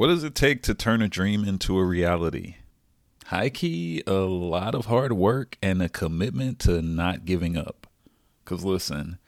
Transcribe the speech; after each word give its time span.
What 0.00 0.06
does 0.06 0.24
it 0.24 0.34
take 0.34 0.62
to 0.62 0.72
turn 0.72 1.02
a 1.02 1.08
dream 1.08 1.44
into 1.44 1.78
a 1.78 1.84
reality? 1.84 2.54
High 3.26 3.50
key, 3.50 4.02
a 4.06 4.14
lot 4.14 4.74
of 4.74 4.86
hard 4.86 5.12
work 5.12 5.58
and 5.62 5.82
a 5.82 5.90
commitment 5.90 6.58
to 6.60 6.80
not 6.80 7.26
giving 7.26 7.58
up. 7.58 7.86
Cause 8.46 8.64
listen, 8.64 9.18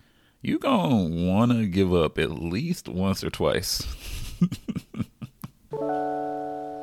you 0.40 0.58
gonna 0.58 1.26
wanna 1.26 1.66
give 1.66 1.92
up 1.92 2.18
at 2.18 2.30
least 2.30 2.88
once 2.88 3.22
or 3.22 3.28
twice. 3.28 3.82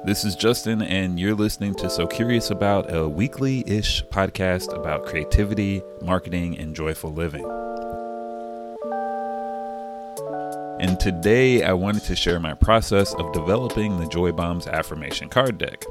this 0.05 0.23
is 0.23 0.35
Justin, 0.35 0.83
and 0.83 1.19
you're 1.19 1.33
listening 1.33 1.73
to 1.73 1.89
So 1.89 2.05
Curious 2.05 2.51
About, 2.51 2.93
a 2.93 3.09
weekly 3.09 3.63
ish 3.65 4.03
podcast 4.11 4.71
about 4.71 5.07
creativity, 5.07 5.81
marketing, 6.03 6.59
and 6.59 6.75
joyful 6.75 7.11
living. 7.11 7.68
And 10.79 10.97
today 10.97 11.63
I 11.63 11.73
wanted 11.73 12.03
to 12.03 12.15
share 12.15 12.39
my 12.39 12.53
process 12.53 13.13
of 13.15 13.33
developing 13.33 13.99
the 13.99 14.07
Joy 14.07 14.31
Bombs 14.31 14.65
affirmation 14.65 15.27
card 15.27 15.57
deck. 15.57 15.83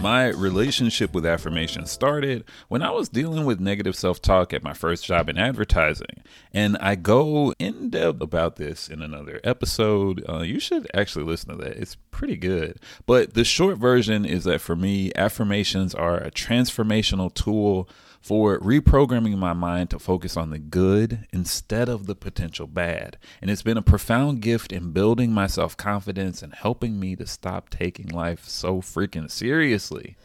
My 0.00 0.28
relationship 0.28 1.12
with 1.12 1.26
affirmation 1.26 1.86
started 1.86 2.44
when 2.68 2.82
I 2.82 2.90
was 2.90 3.08
dealing 3.08 3.44
with 3.44 3.58
negative 3.58 3.96
self 3.96 4.22
talk 4.22 4.54
at 4.54 4.62
my 4.62 4.72
first 4.72 5.04
job 5.04 5.28
in 5.28 5.38
advertising. 5.38 6.22
And 6.52 6.76
I 6.78 6.94
go 6.94 7.52
in 7.58 7.90
depth 7.90 8.20
about 8.20 8.56
this 8.56 8.88
in 8.88 9.02
another 9.02 9.40
episode. 9.42 10.24
Uh, 10.28 10.42
you 10.42 10.60
should 10.60 10.88
actually 10.94 11.24
listen 11.24 11.50
to 11.50 11.64
that, 11.64 11.76
it's 11.78 11.96
pretty 12.12 12.36
good. 12.36 12.78
But 13.06 13.34
the 13.34 13.42
short 13.42 13.78
version 13.78 14.24
is 14.24 14.44
that 14.44 14.60
for 14.60 14.76
me, 14.76 15.10
affirmations 15.16 15.96
are 15.96 16.18
a 16.18 16.30
transformational 16.30 17.34
tool 17.34 17.88
for 18.20 18.58
reprogramming 18.60 19.36
my 19.38 19.52
mind 19.52 19.90
to 19.90 19.98
focus 19.98 20.36
on 20.36 20.50
the 20.50 20.58
good 20.58 21.26
instead 21.32 21.88
of 21.88 22.06
the 22.06 22.14
potential 22.14 22.66
bad. 22.66 23.16
And 23.40 23.50
it's 23.50 23.62
been 23.62 23.76
a 23.76 23.82
profound 23.82 24.40
gift 24.42 24.72
in 24.72 24.92
building 24.92 25.32
my 25.32 25.46
self 25.46 25.76
confidence 25.76 26.42
and 26.42 26.54
helping 26.54 26.98
me 26.98 27.16
to 27.16 27.26
stop 27.26 27.70
taking 27.70 28.08
life 28.08 28.44
so 28.44 28.80
freaking 28.80 29.30
seriously. 29.30 30.16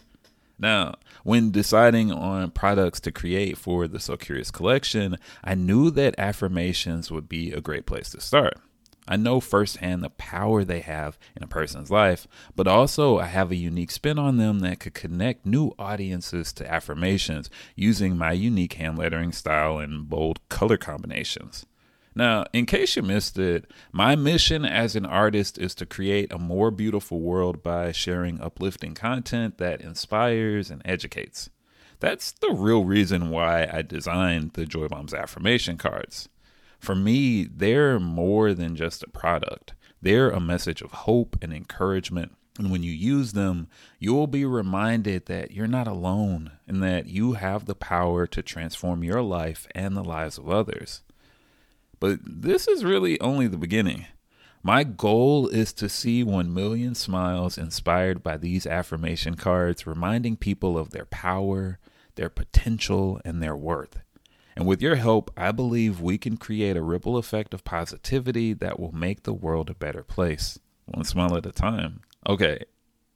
Now, 0.59 0.95
when 1.23 1.51
deciding 1.51 2.11
on 2.11 2.51
products 2.51 2.99
to 3.01 3.11
create 3.11 3.57
for 3.57 3.87
the 3.87 3.99
So 3.99 4.17
Curious 4.17 4.51
collection, 4.51 5.17
I 5.43 5.55
knew 5.55 5.89
that 5.91 6.15
affirmations 6.17 7.11
would 7.11 7.27
be 7.27 7.51
a 7.51 7.61
great 7.61 7.85
place 7.85 8.09
to 8.11 8.21
start. 8.21 8.59
I 9.07 9.17
know 9.17 9.39
firsthand 9.39 10.03
the 10.03 10.09
power 10.09 10.63
they 10.63 10.79
have 10.79 11.17
in 11.35 11.43
a 11.43 11.47
person's 11.47 11.91
life, 11.91 12.27
but 12.55 12.67
also 12.67 13.19
I 13.19 13.25
have 13.25 13.51
a 13.51 13.55
unique 13.55 13.91
spin 13.91 14.17
on 14.17 14.37
them 14.37 14.59
that 14.59 14.79
could 14.79 14.93
connect 14.93 15.45
new 15.45 15.73
audiences 15.77 16.53
to 16.53 16.71
affirmations 16.71 17.49
using 17.75 18.17
my 18.17 18.31
unique 18.31 18.73
hand 18.73 18.97
lettering 18.97 19.31
style 19.31 19.77
and 19.77 20.07
bold 20.07 20.39
color 20.49 20.77
combinations. 20.77 21.65
Now, 22.15 22.45
in 22.53 22.65
case 22.65 22.95
you 22.95 23.01
missed 23.01 23.39
it, 23.39 23.65
my 23.91 24.15
mission 24.15 24.65
as 24.65 24.95
an 24.95 25.05
artist 25.05 25.57
is 25.57 25.73
to 25.75 25.85
create 25.85 26.31
a 26.31 26.37
more 26.37 26.69
beautiful 26.69 27.19
world 27.19 27.63
by 27.63 27.91
sharing 27.91 28.39
uplifting 28.39 28.93
content 28.93 29.57
that 29.57 29.81
inspires 29.81 30.69
and 30.69 30.81
educates. 30.85 31.49
That's 31.99 32.31
the 32.31 32.51
real 32.51 32.85
reason 32.85 33.31
why 33.31 33.67
I 33.71 33.81
designed 33.81 34.53
the 34.53 34.65
Joy 34.65 34.87
Bombs 34.89 35.13
affirmation 35.13 35.77
cards 35.77 36.29
for 36.83 36.95
me, 36.95 37.45
they're 37.45 37.97
more 37.97 38.53
than 38.53 38.75
just 38.75 39.03
a 39.03 39.09
product. 39.09 39.73
They're 40.01 40.29
a 40.29 40.41
message 40.41 40.81
of 40.81 40.91
hope 40.91 41.37
and 41.41 41.53
encouragement. 41.53 42.35
And 42.59 42.71
when 42.71 42.83
you 42.83 42.91
use 42.91 43.31
them, 43.31 43.67
you 43.99 44.13
will 44.13 44.27
be 44.27 44.43
reminded 44.43 45.27
that 45.27 45.51
you're 45.51 45.65
not 45.65 45.87
alone 45.87 46.51
and 46.67 46.83
that 46.83 47.07
you 47.07 47.33
have 47.33 47.65
the 47.65 47.73
power 47.73 48.27
to 48.27 48.41
transform 48.43 49.01
your 49.01 49.21
life 49.21 49.65
and 49.73 49.95
the 49.95 50.03
lives 50.03 50.37
of 50.37 50.49
others. 50.49 51.03
But 52.01 52.19
this 52.25 52.67
is 52.67 52.83
really 52.83 53.19
only 53.21 53.47
the 53.47 53.57
beginning. 53.57 54.07
My 54.61 54.83
goal 54.83 55.47
is 55.47 55.71
to 55.73 55.87
see 55.87 56.21
1 56.21 56.53
million 56.53 56.95
smiles 56.95 57.57
inspired 57.57 58.21
by 58.21 58.35
these 58.35 58.67
affirmation 58.67 59.35
cards, 59.35 59.87
reminding 59.87 60.35
people 60.35 60.77
of 60.77 60.89
their 60.89 61.05
power, 61.05 61.79
their 62.15 62.29
potential, 62.29 63.21
and 63.23 63.41
their 63.41 63.55
worth. 63.55 63.99
And 64.55 64.67
with 64.67 64.81
your 64.81 64.95
help, 64.95 65.31
I 65.35 65.51
believe 65.51 65.99
we 65.99 66.17
can 66.17 66.37
create 66.37 66.77
a 66.77 66.81
ripple 66.81 67.17
effect 67.17 67.53
of 67.53 67.63
positivity 67.63 68.53
that 68.53 68.79
will 68.79 68.91
make 68.91 69.23
the 69.23 69.33
world 69.33 69.69
a 69.69 69.75
better 69.75 70.03
place, 70.03 70.59
one 70.85 71.05
smile 71.05 71.35
at 71.35 71.45
a 71.45 71.51
time. 71.51 72.01
Okay, 72.27 72.63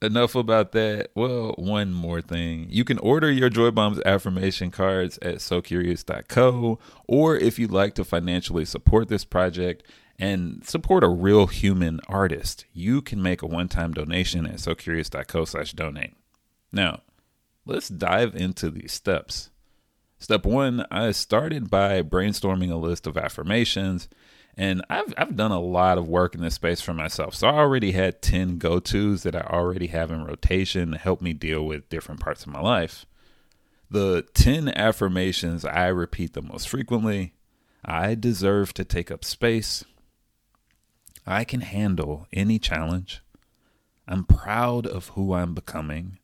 enough 0.02 0.34
about 0.34 0.72
that. 0.72 1.10
Well, 1.14 1.54
one 1.56 1.92
more 1.92 2.20
thing. 2.20 2.66
You 2.70 2.84
can 2.84 2.98
order 2.98 3.30
your 3.30 3.50
Joy 3.50 3.70
Bombs 3.70 4.00
affirmation 4.04 4.70
cards 4.70 5.18
at 5.22 5.36
SoCurious.co, 5.36 6.78
or 7.06 7.36
if 7.36 7.58
you'd 7.58 7.70
like 7.70 7.94
to 7.94 8.04
financially 8.04 8.64
support 8.64 9.08
this 9.08 9.24
project 9.24 9.84
and 10.18 10.66
support 10.66 11.04
a 11.04 11.08
real 11.08 11.46
human 11.46 12.00
artist, 12.08 12.64
you 12.72 13.00
can 13.00 13.22
make 13.22 13.42
a 13.42 13.46
one-time 13.46 13.92
donation 13.92 14.46
at 14.46 14.56
SoCurious.co 14.56 15.44
slash 15.44 15.72
donate. 15.72 16.14
Now, 16.72 17.02
let's 17.64 17.88
dive 17.88 18.34
into 18.34 18.70
these 18.70 18.92
steps. 18.92 19.50
Step 20.18 20.44
one, 20.44 20.84
I 20.90 21.12
started 21.12 21.70
by 21.70 22.02
brainstorming 22.02 22.72
a 22.72 22.76
list 22.76 23.06
of 23.06 23.16
affirmations. 23.16 24.08
And 24.56 24.84
I've, 24.90 25.14
I've 25.16 25.36
done 25.36 25.52
a 25.52 25.60
lot 25.60 25.98
of 25.98 26.08
work 26.08 26.34
in 26.34 26.40
this 26.40 26.54
space 26.54 26.80
for 26.80 26.92
myself. 26.92 27.36
So 27.36 27.46
I 27.46 27.54
already 27.54 27.92
had 27.92 28.20
10 28.20 28.58
go 28.58 28.80
tos 28.80 29.22
that 29.22 29.36
I 29.36 29.42
already 29.42 29.86
have 29.86 30.10
in 30.10 30.24
rotation 30.24 30.90
to 30.90 30.98
help 30.98 31.22
me 31.22 31.32
deal 31.32 31.64
with 31.64 31.88
different 31.88 32.20
parts 32.20 32.42
of 32.42 32.52
my 32.52 32.60
life. 32.60 33.06
The 33.88 34.26
10 34.34 34.76
affirmations 34.76 35.64
I 35.64 35.86
repeat 35.86 36.32
the 36.32 36.42
most 36.42 36.68
frequently 36.68 37.34
I 37.84 38.16
deserve 38.16 38.74
to 38.74 38.84
take 38.84 39.12
up 39.12 39.24
space. 39.24 39.84
I 41.24 41.44
can 41.44 41.60
handle 41.60 42.26
any 42.32 42.58
challenge. 42.58 43.22
I'm 44.08 44.24
proud 44.24 44.86
of 44.86 45.08
who 45.08 45.34
I'm 45.34 45.54
becoming. 45.54 46.18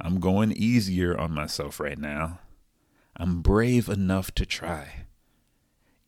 I'm 0.00 0.20
going 0.20 0.52
easier 0.52 1.18
on 1.18 1.32
myself 1.32 1.78
right 1.78 1.98
now. 1.98 2.38
I'm 3.16 3.42
brave 3.42 3.88
enough 3.88 4.32
to 4.36 4.46
try. 4.46 5.04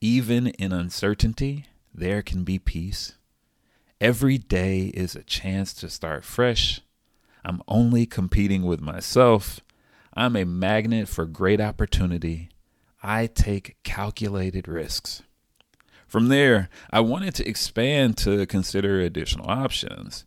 Even 0.01 0.49
in 0.49 0.73
uncertainty, 0.73 1.67
there 1.95 2.23
can 2.23 2.45
be 2.45 2.59
peace. 2.59 3.15
Every 4.01 4.39
day 4.39 4.87
is 4.95 5.15
a 5.15 5.23
chance 5.23 5.73
to 5.75 5.89
start 5.89 6.25
fresh. 6.25 6.81
I'm 7.45 7.63
only 7.69 8.07
competing 8.07 8.63
with 8.63 8.81
myself. 8.81 9.61
I'm 10.15 10.37
a 10.37 10.45
magnet 10.45 11.09
for 11.09 11.27
great 11.27 11.61
opportunity. 11.61 12.49
I 13.03 13.27
take 13.27 13.77
calculated 13.83 14.67
risks. 14.67 15.23
From 16.07 16.29
there, 16.29 16.69
I 16.91 17.01
wanted 17.01 17.35
to 17.37 17.49
expand 17.49 18.17
to 18.19 18.47
consider 18.47 19.01
additional 19.01 19.51
options. 19.51 20.25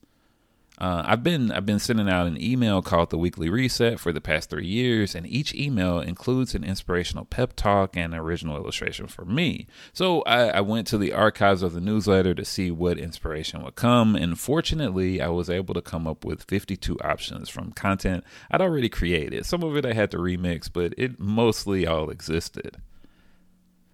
Uh, 0.77 1.01
I've 1.05 1.23
been 1.23 1.51
I've 1.51 1.65
been 1.65 1.79
sending 1.79 2.07
out 2.07 2.27
an 2.27 2.39
email 2.39 2.83
called 2.83 3.09
the 3.09 3.17
Weekly 3.17 3.49
Reset 3.49 3.99
for 3.99 4.13
the 4.13 4.21
past 4.21 4.49
three 4.49 4.67
years, 4.67 5.15
and 5.15 5.25
each 5.25 5.55
email 5.55 5.99
includes 5.99 6.53
an 6.53 6.63
inspirational 6.63 7.25
pep 7.25 7.53
talk 7.55 7.97
and 7.97 8.13
original 8.13 8.57
illustration 8.57 9.07
for 9.07 9.25
me. 9.25 9.65
So 9.91 10.21
I, 10.23 10.49
I 10.49 10.61
went 10.61 10.85
to 10.87 10.99
the 10.99 11.13
archives 11.13 11.63
of 11.63 11.73
the 11.73 11.81
newsletter 11.81 12.35
to 12.35 12.45
see 12.45 12.69
what 12.69 12.99
inspiration 12.99 13.63
would 13.63 13.75
come, 13.75 14.15
and 14.15 14.39
fortunately, 14.39 15.19
I 15.19 15.29
was 15.29 15.49
able 15.49 15.73
to 15.73 15.81
come 15.81 16.05
up 16.05 16.23
with 16.23 16.43
52 16.43 16.99
options 16.99 17.49
from 17.49 17.71
content 17.71 18.23
I'd 18.51 18.61
already 18.61 18.89
created. 18.89 19.45
Some 19.45 19.63
of 19.63 19.75
it 19.77 19.85
I 19.85 19.93
had 19.93 20.11
to 20.11 20.17
remix, 20.17 20.69
but 20.71 20.93
it 20.97 21.19
mostly 21.19 21.87
all 21.87 22.11
existed. 22.11 22.77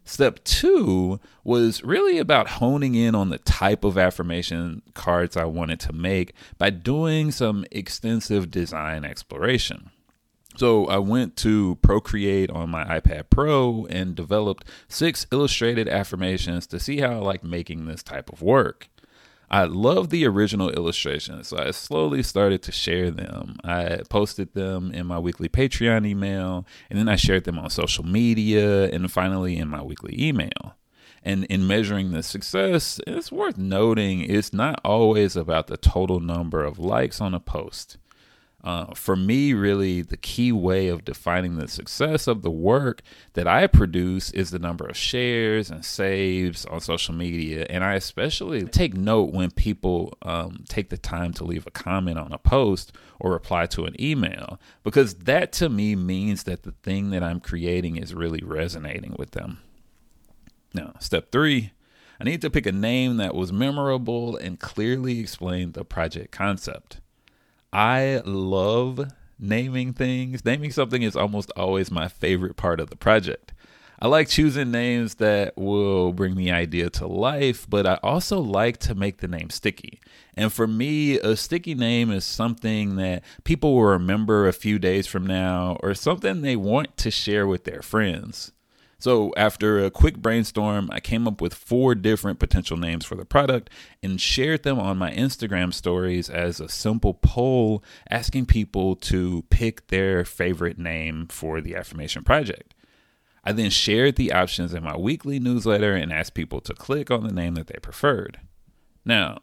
Step 0.05 0.43
two 0.43 1.19
was 1.43 1.83
really 1.83 2.17
about 2.17 2.49
honing 2.49 2.93
in 2.93 3.15
on 3.15 3.29
the 3.29 3.37
type 3.37 3.83
of 3.83 3.97
affirmation 3.97 4.81
cards 4.93 5.37
I 5.37 5.45
wanted 5.45 5.79
to 5.81 5.93
make 5.93 6.33
by 6.57 6.71
doing 6.71 7.31
some 7.31 7.65
extensive 7.71 8.51
design 8.51 9.05
exploration. 9.05 9.91
So 10.55 10.85
I 10.85 10.97
went 10.97 11.35
to 11.37 11.79
Procreate 11.81 12.51
on 12.51 12.69
my 12.69 12.83
iPad 12.83 13.29
Pro 13.29 13.85
and 13.85 14.13
developed 14.13 14.67
six 14.87 15.25
illustrated 15.31 15.87
affirmations 15.87 16.67
to 16.67 16.79
see 16.79 16.99
how 16.99 17.11
I 17.11 17.15
like 17.15 17.43
making 17.43 17.85
this 17.85 18.03
type 18.03 18.31
of 18.31 18.41
work. 18.41 18.89
I 19.53 19.65
love 19.65 20.09
the 20.09 20.25
original 20.25 20.71
illustrations, 20.71 21.49
so 21.49 21.59
I 21.59 21.69
slowly 21.69 22.23
started 22.23 22.63
to 22.63 22.71
share 22.71 23.11
them. 23.11 23.57
I 23.63 24.01
posted 24.09 24.55
them 24.55 24.91
in 24.91 25.05
my 25.05 25.19
weekly 25.19 25.47
Patreon 25.47 26.07
email, 26.07 26.65
and 26.89 26.97
then 26.97 27.07
I 27.07 27.17
shared 27.17 27.43
them 27.43 27.59
on 27.59 27.69
social 27.69 28.03
media, 28.03 28.89
and 28.89 29.11
finally 29.11 29.57
in 29.57 29.67
my 29.67 29.83
weekly 29.83 30.19
email. 30.19 30.73
And 31.21 31.43
in 31.45 31.67
measuring 31.67 32.13
the 32.13 32.23
success, 32.23 32.99
it's 33.05 33.31
worth 33.31 33.59
noting 33.59 34.21
it's 34.21 34.53
not 34.53 34.81
always 34.83 35.35
about 35.35 35.67
the 35.67 35.77
total 35.77 36.19
number 36.19 36.63
of 36.63 36.79
likes 36.79 37.21
on 37.21 37.35
a 37.35 37.39
post. 37.39 37.97
Uh, 38.63 38.93
for 38.95 39.17
me, 39.17 39.53
really, 39.53 40.01
the 40.01 40.15
key 40.15 40.49
way 40.49 40.87
of 40.87 41.03
defining 41.03 41.57
the 41.57 41.67
success 41.67 42.27
of 42.27 42.43
the 42.43 42.49
work 42.49 43.01
that 43.33 43.45
I 43.45 43.67
produce 43.67 44.31
is 44.31 44.51
the 44.51 44.59
number 44.59 44.87
of 44.87 44.95
shares 44.95 45.69
and 45.69 45.83
saves 45.83 46.65
on 46.65 46.79
social 46.79 47.13
media. 47.13 47.65
And 47.69 47.83
I 47.83 47.95
especially 47.95 48.63
take 48.63 48.95
note 48.95 49.33
when 49.33 49.51
people 49.51 50.17
um, 50.21 50.63
take 50.69 50.89
the 50.89 50.97
time 50.97 51.33
to 51.33 51.43
leave 51.43 51.67
a 51.67 51.71
comment 51.71 52.17
on 52.17 52.31
a 52.31 52.37
post 52.37 52.93
or 53.19 53.31
reply 53.33 53.65
to 53.65 53.83
an 53.83 54.01
email, 54.01 54.59
because 54.81 55.15
that 55.15 55.51
to 55.53 55.67
me 55.67 55.95
means 55.97 56.43
that 56.43 56.63
the 56.63 56.71
thing 56.83 57.09
that 57.09 57.21
I'm 57.21 57.41
creating 57.41 57.97
is 57.97 58.13
really 58.13 58.41
resonating 58.45 59.15
with 59.19 59.31
them. 59.31 59.59
Now, 60.73 60.93
step 60.99 61.33
three, 61.33 61.73
I 62.17 62.23
need 62.23 62.41
to 62.41 62.49
pick 62.49 62.65
a 62.65 62.71
name 62.71 63.17
that 63.17 63.35
was 63.35 63.51
memorable 63.51 64.37
and 64.37 64.57
clearly 64.57 65.19
explained 65.19 65.73
the 65.73 65.83
project 65.83 66.31
concept. 66.31 67.01
I 67.73 68.21
love 68.23 69.11
naming 69.39 69.93
things. 69.93 70.45
Naming 70.45 70.71
something 70.71 71.01
is 71.01 71.15
almost 71.15 71.51
always 71.57 71.89
my 71.89 72.07
favorite 72.07 72.55
part 72.55 72.79
of 72.79 72.91
the 72.91 72.95
project. 72.95 73.51
I 73.99 74.07
like 74.07 74.27
choosing 74.27 74.69
names 74.69 75.15
that 75.15 75.57
will 75.57 76.13
bring 76.13 76.35
the 76.35 76.51
idea 76.51 76.89
to 76.91 77.07
life, 77.07 77.67
but 77.69 77.87
I 77.87 77.99
also 78.03 78.39
like 78.39 78.77
to 78.79 78.95
make 78.95 79.17
the 79.19 79.27
name 79.27 79.49
sticky. 79.49 79.99
And 80.35 80.51
for 80.51 80.67
me, 80.67 81.17
a 81.19 81.35
sticky 81.35 81.73
name 81.73 82.11
is 82.11 82.25
something 82.25 82.95
that 82.97 83.23
people 83.43 83.75
will 83.75 83.85
remember 83.85 84.47
a 84.47 84.53
few 84.53 84.77
days 84.77 85.07
from 85.07 85.25
now 85.25 85.77
or 85.81 85.93
something 85.93 86.41
they 86.41 86.55
want 86.55 86.95
to 86.97 87.11
share 87.11 87.47
with 87.47 87.63
their 87.65 87.81
friends. 87.81 88.51
So, 89.03 89.33
after 89.35 89.83
a 89.83 89.91
quick 89.91 90.19
brainstorm, 90.19 90.89
I 90.89 91.01
came 91.01 91.27
up 91.27 91.41
with 91.41 91.53
four 91.53 91.93
different 91.93 92.39
potential 92.39 92.77
names 92.77 93.03
for 93.03 93.15
the 93.15 93.25
product 93.25 93.69
and 94.01 94.21
shared 94.21 94.63
them 94.63 94.79
on 94.79 94.97
my 94.97 95.11
Instagram 95.11 95.73
stories 95.73 96.29
as 96.29 96.61
a 96.61 96.69
simple 96.69 97.13
poll 97.13 97.83
asking 98.09 98.45
people 98.45 98.95
to 98.95 99.43
pick 99.49 99.87
their 99.87 100.23
favorite 100.23 100.79
name 100.79 101.27
for 101.27 101.59
the 101.59 101.75
affirmation 101.75 102.23
project. 102.23 102.73
I 103.43 103.51
then 103.51 103.71
shared 103.71 104.15
the 104.15 104.31
options 104.31 104.73
in 104.73 104.85
my 104.85 104.95
weekly 104.95 105.37
newsletter 105.37 105.93
and 105.93 106.13
asked 106.13 106.33
people 106.33 106.61
to 106.61 106.73
click 106.73 107.11
on 107.11 107.27
the 107.27 107.33
name 107.33 107.55
that 107.55 107.67
they 107.67 107.79
preferred. 107.81 108.39
Now, 109.03 109.39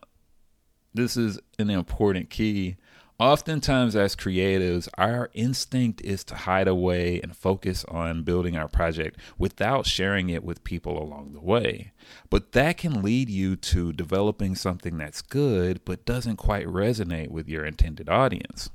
this 0.94 1.18
is 1.18 1.38
an 1.58 1.68
important 1.68 2.30
key. 2.30 2.76
Oftentimes, 3.20 3.94
as 3.96 4.16
creatives, 4.16 4.88
our 4.96 5.28
instinct 5.34 6.00
is 6.00 6.24
to 6.24 6.34
hide 6.34 6.66
away 6.66 7.20
and 7.20 7.36
focus 7.36 7.84
on 7.84 8.22
building 8.22 8.56
our 8.56 8.66
project 8.66 9.20
without 9.36 9.84
sharing 9.84 10.30
it 10.30 10.42
with 10.42 10.64
people 10.64 10.96
along 10.96 11.34
the 11.34 11.40
way. 11.42 11.92
But 12.30 12.52
that 12.52 12.78
can 12.78 13.02
lead 13.02 13.28
you 13.28 13.56
to 13.56 13.92
developing 13.92 14.54
something 14.54 14.96
that's 14.96 15.20
good 15.20 15.84
but 15.84 16.06
doesn't 16.06 16.36
quite 16.36 16.66
resonate 16.66 17.28
with 17.28 17.46
your 17.46 17.66
intended 17.66 18.08
audience. 18.08 18.70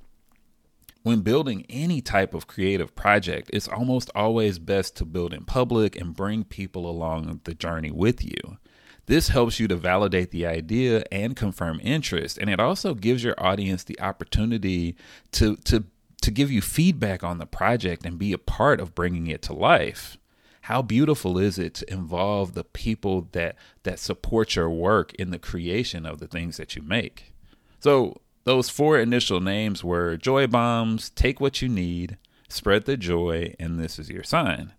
When 1.01 1.21
building 1.21 1.65
any 1.68 2.00
type 2.01 2.36
of 2.36 2.45
creative 2.45 2.95
project, 2.95 3.50
it's 3.51 3.68
almost 3.68 4.12
always 4.13 4.59
best 4.59 4.95
to 4.97 5.06
build 5.06 5.33
in 5.33 5.45
public 5.45 6.00
and 6.00 6.15
bring 6.15 6.44
people 6.44 6.88
along 6.88 7.42
the 7.45 7.56
journey 7.56 7.89
with 7.89 8.24
you. 8.24 8.59
This 9.07 9.30
helps 9.30 9.60
you 9.60 9.68
to 9.68 9.75
validate 9.75 10.31
the 10.31 10.46
idea 10.46 11.04
and 11.12 11.36
confirm 11.36 11.80
interest, 11.84 12.38
and 12.38 12.50
it 12.50 12.60
also 12.60 12.94
gives 12.94 13.24
your 13.24 13.36
audience 13.38 13.84
the 13.84 14.00
opportunity 14.00 14.96
to 15.34 15.56
to 15.57 15.86
to 16.22 16.31
give 16.31 16.50
you 16.50 16.62
feedback 16.62 17.24
on 17.24 17.38
the 17.38 17.46
project 17.46 18.04
and 18.04 18.18
be 18.18 18.34
a 18.34 18.40
part 18.40 18.80
of 18.80 18.96
bringing 18.96 19.28
it 19.28 19.44
to 19.44 19.54
life. 19.54 20.18
How 20.62 20.81
beautiful 20.81 21.38
is 21.38 21.60
it 21.60 21.75
to 21.75 21.94
involve 21.94 22.54
the 22.54 22.63
people 22.63 23.28
that 23.34 23.56
that 23.84 24.00
support 24.00 24.56
your 24.56 24.69
work 24.69 25.13
in 25.13 25.30
the 25.30 25.38
creation 25.38 26.07
of 26.07 26.18
the 26.19 26.28
things 26.28 26.57
that 26.57 26.75
you 26.75 26.81
make? 26.81 27.34
So, 27.80 28.22
those 28.46 28.69
four 28.69 28.98
initial 28.98 29.40
names 29.40 29.84
were 29.84 30.18
Joy 30.18 30.48
Bombs, 30.48 31.12
Take 31.12 31.40
What 31.40 31.62
You 31.62 31.69
Need, 31.69 32.18
Spread 32.48 32.86
the 32.86 32.98
Joy, 32.98 33.54
and 33.60 33.80
This 33.80 34.00
Is 34.00 34.10
Your 34.10 34.24
Sign. 34.24 34.74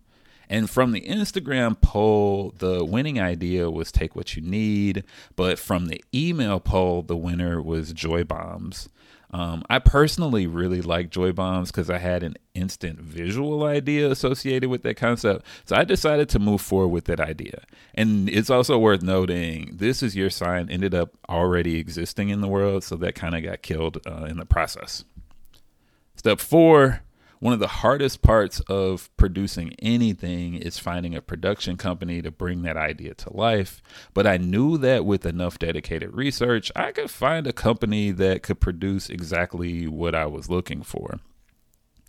And 0.49 0.71
from 0.71 0.93
the 0.93 1.03
Instagram 1.03 1.81
poll, 1.81 2.55
the 2.59 2.85
winning 2.85 3.21
idea 3.21 3.71
was 3.71 3.91
Take 3.91 4.15
What 4.15 4.37
You 4.37 4.43
Need. 4.43 5.05
But 5.35 5.59
from 5.59 5.87
the 5.87 6.03
email 6.15 6.61
poll, 6.61 7.03
the 7.03 7.17
winner 7.17 7.61
was 7.61 7.93
Joy 7.93 8.25
Bombs. 8.25 8.89
Um, 9.33 9.65
I 9.69 9.81
personally 9.81 10.47
really 10.47 10.81
like 10.81 11.11
Joy 11.11 11.33
Bombs 11.33 11.71
because 11.71 11.91
I 11.91 11.99
had 11.99 12.23
an 12.23 12.37
instant 12.55 13.01
visual 13.01 13.65
idea 13.65 14.11
associated 14.11 14.71
with 14.71 14.83
that 14.85 14.97
concept. 14.97 15.45
So 15.65 15.77
I 15.77 15.85
decided 15.85 16.29
to 16.31 16.39
move 16.39 16.61
forward 16.61 16.89
with 16.89 17.05
that 17.07 17.21
idea. 17.21 17.65
And 17.95 18.29
it's 18.31 18.51
also 18.51 18.79
worth 18.79 19.03
noting 19.03 19.73
this 19.75 20.03
is 20.03 20.15
your 20.15 20.31
sign 20.31 20.71
ended 20.71 20.95
up 20.95 21.11
already 21.29 21.79
existing 21.79 22.29
in 22.29 22.41
the 22.41 22.49
world. 22.49 22.85
So 22.85 22.97
that 22.97 23.15
kind 23.15 23.35
of 23.35 23.43
got 23.43 23.63
killed 23.63 23.99
uh, 24.07 24.25
in 24.25 24.37
the 24.39 24.47
process. 24.47 25.05
Step 26.15 26.41
four 26.41 27.03
one 27.39 27.53
of 27.53 27.59
the 27.59 27.67
hardest 27.67 28.23
parts 28.23 28.61
of 28.61 29.15
producing 29.17 29.75
anything 29.79 30.55
is 30.55 30.79
finding 30.79 31.15
a 31.15 31.23
production 31.23 31.77
company 31.77 32.23
to 32.23 32.31
bring 32.31 32.63
that 32.63 32.77
idea 32.77 33.15
to 33.15 33.37
life. 33.37 33.83
But 34.15 34.27
I 34.27 34.37
knew 34.37 34.79
that 34.79 35.05
with 35.05 35.27
enough 35.27 35.59
dedicated 35.59 36.15
research, 36.15 36.73
I 36.75 36.93
could 36.93 37.11
find 37.11 37.47
a 37.47 37.53
company 37.53 38.11
that 38.13 38.43
could 38.43 38.61
produce 38.61 39.11
exactly 39.11 39.87
what 39.87 40.15
I 40.15 40.27
was 40.27 40.49
looking 40.49 40.83
for. 40.83 41.21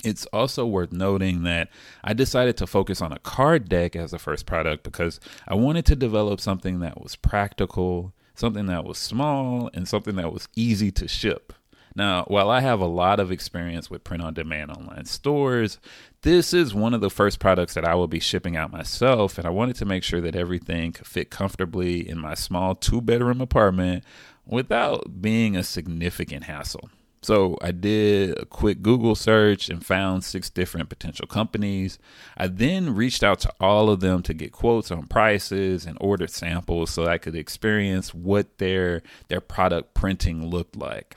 It's 0.03 0.25
also 0.27 0.65
worth 0.65 0.91
noting 0.91 1.43
that 1.43 1.69
I 2.03 2.13
decided 2.13 2.55
to 2.57 2.67
focus 2.67 3.01
on 3.01 3.11
a 3.11 3.19
card 3.19 3.67
deck 3.67 3.95
as 3.95 4.11
the 4.11 4.19
first 4.19 4.45
product 4.45 4.83
because 4.83 5.19
I 5.47 5.55
wanted 5.55 5.85
to 5.87 5.95
develop 5.95 6.39
something 6.39 6.79
that 6.79 7.01
was 7.01 7.15
practical, 7.15 8.13
something 8.35 8.67
that 8.67 8.85
was 8.85 8.99
small, 8.99 9.71
and 9.73 9.87
something 9.87 10.15
that 10.17 10.31
was 10.31 10.47
easy 10.55 10.91
to 10.91 11.07
ship. 11.07 11.51
Now, 11.97 12.25
while 12.27 12.51
I 12.51 12.59
have 12.59 12.79
a 12.79 12.85
lot 12.85 13.19
of 13.19 13.31
experience 13.31 13.89
with 13.89 14.03
print 14.03 14.21
on 14.21 14.35
demand 14.35 14.69
online 14.69 15.05
stores, 15.05 15.79
this 16.21 16.53
is 16.53 16.71
one 16.71 16.93
of 16.93 17.01
the 17.01 17.09
first 17.09 17.39
products 17.39 17.73
that 17.73 17.85
I 17.85 17.95
will 17.95 18.07
be 18.07 18.19
shipping 18.19 18.55
out 18.55 18.71
myself, 18.71 19.39
and 19.39 19.47
I 19.47 19.49
wanted 19.49 19.77
to 19.77 19.85
make 19.85 20.03
sure 20.03 20.21
that 20.21 20.35
everything 20.35 20.93
fit 20.93 21.31
comfortably 21.31 22.07
in 22.07 22.19
my 22.19 22.35
small 22.35 22.75
two 22.75 23.01
bedroom 23.01 23.41
apartment 23.41 24.03
without 24.45 25.23
being 25.23 25.57
a 25.57 25.63
significant 25.63 26.43
hassle. 26.43 26.91
So 27.23 27.57
I 27.63 27.71
did 27.71 28.37
a 28.37 28.45
quick 28.45 28.83
Google 28.83 29.15
search 29.15 29.67
and 29.67 29.83
found 29.83 30.23
six 30.23 30.51
different 30.51 30.89
potential 30.89 31.25
companies. 31.25 31.97
I 32.37 32.45
then 32.45 32.93
reached 32.93 33.23
out 33.23 33.39
to 33.39 33.53
all 33.59 33.89
of 33.89 34.01
them 34.01 34.21
to 34.21 34.35
get 34.35 34.51
quotes 34.51 34.91
on 34.91 35.07
prices 35.07 35.87
and 35.87 35.97
ordered 35.99 36.29
samples 36.29 36.91
so 36.91 37.07
I 37.07 37.17
could 37.17 37.35
experience 37.35 38.13
what 38.13 38.59
their 38.59 39.01
their 39.29 39.41
product 39.41 39.95
printing 39.95 40.47
looked 40.47 40.75
like. 40.75 41.15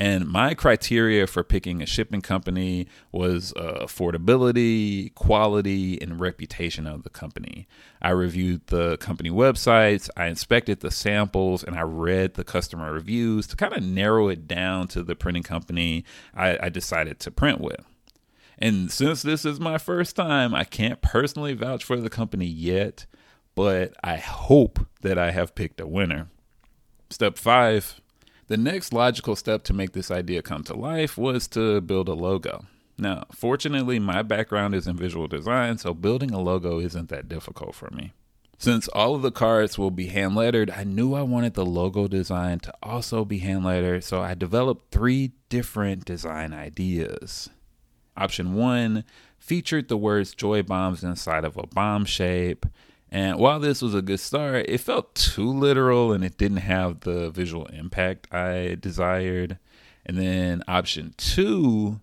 And 0.00 0.26
my 0.26 0.54
criteria 0.54 1.26
for 1.26 1.44
picking 1.44 1.82
a 1.82 1.86
shipping 1.86 2.22
company 2.22 2.88
was 3.12 3.52
uh, 3.52 3.80
affordability, 3.82 5.14
quality, 5.14 6.00
and 6.00 6.18
reputation 6.18 6.86
of 6.86 7.02
the 7.02 7.10
company. 7.10 7.68
I 8.00 8.08
reviewed 8.12 8.68
the 8.68 8.96
company 8.96 9.28
websites, 9.28 10.08
I 10.16 10.28
inspected 10.28 10.80
the 10.80 10.90
samples, 10.90 11.62
and 11.62 11.76
I 11.76 11.82
read 11.82 12.32
the 12.32 12.44
customer 12.44 12.90
reviews 12.90 13.46
to 13.48 13.56
kind 13.56 13.74
of 13.74 13.82
narrow 13.82 14.28
it 14.28 14.48
down 14.48 14.88
to 14.88 15.02
the 15.02 15.14
printing 15.14 15.42
company 15.42 16.06
I, 16.34 16.58
I 16.62 16.68
decided 16.70 17.20
to 17.20 17.30
print 17.30 17.60
with. 17.60 17.84
And 18.58 18.90
since 18.90 19.20
this 19.20 19.44
is 19.44 19.60
my 19.60 19.76
first 19.76 20.16
time, 20.16 20.54
I 20.54 20.64
can't 20.64 21.02
personally 21.02 21.52
vouch 21.52 21.84
for 21.84 22.00
the 22.00 22.08
company 22.08 22.46
yet, 22.46 23.04
but 23.54 23.92
I 24.02 24.16
hope 24.16 24.86
that 25.02 25.18
I 25.18 25.32
have 25.32 25.54
picked 25.54 25.78
a 25.78 25.86
winner. 25.86 26.28
Step 27.10 27.36
five 27.36 28.00
the 28.50 28.56
next 28.56 28.92
logical 28.92 29.36
step 29.36 29.62
to 29.62 29.72
make 29.72 29.92
this 29.92 30.10
idea 30.10 30.42
come 30.42 30.64
to 30.64 30.74
life 30.74 31.16
was 31.16 31.46
to 31.46 31.80
build 31.80 32.08
a 32.08 32.14
logo. 32.14 32.64
Now, 32.98 33.26
fortunately, 33.32 34.00
my 34.00 34.22
background 34.22 34.74
is 34.74 34.88
in 34.88 34.96
visual 34.96 35.28
design, 35.28 35.78
so 35.78 35.94
building 35.94 36.32
a 36.32 36.40
logo 36.40 36.80
isn't 36.80 37.10
that 37.10 37.28
difficult 37.28 37.76
for 37.76 37.90
me. 37.90 38.12
Since 38.58 38.88
all 38.88 39.14
of 39.14 39.22
the 39.22 39.30
cards 39.30 39.78
will 39.78 39.92
be 39.92 40.08
hand 40.08 40.34
lettered, 40.34 40.68
I 40.68 40.82
knew 40.82 41.14
I 41.14 41.22
wanted 41.22 41.54
the 41.54 41.64
logo 41.64 42.08
design 42.08 42.58
to 42.60 42.74
also 42.82 43.24
be 43.24 43.38
hand 43.38 43.64
lettered, 43.64 44.02
so 44.02 44.20
I 44.20 44.34
developed 44.34 44.90
three 44.90 45.30
different 45.48 46.04
design 46.04 46.52
ideas. 46.52 47.50
Option 48.16 48.54
one 48.54 49.04
featured 49.38 49.86
the 49.86 49.96
words 49.96 50.34
joy 50.34 50.64
bombs 50.64 51.04
inside 51.04 51.44
of 51.44 51.56
a 51.56 51.68
bomb 51.68 52.04
shape. 52.04 52.66
And 53.10 53.38
while 53.38 53.58
this 53.58 53.82
was 53.82 53.94
a 53.94 54.02
good 54.02 54.20
start, 54.20 54.66
it 54.68 54.78
felt 54.78 55.14
too 55.14 55.50
literal 55.50 56.12
and 56.12 56.22
it 56.24 56.38
didn't 56.38 56.58
have 56.58 57.00
the 57.00 57.30
visual 57.30 57.66
impact 57.66 58.32
I 58.32 58.76
desired. 58.80 59.58
And 60.06 60.16
then 60.16 60.62
option 60.68 61.14
two, 61.16 62.00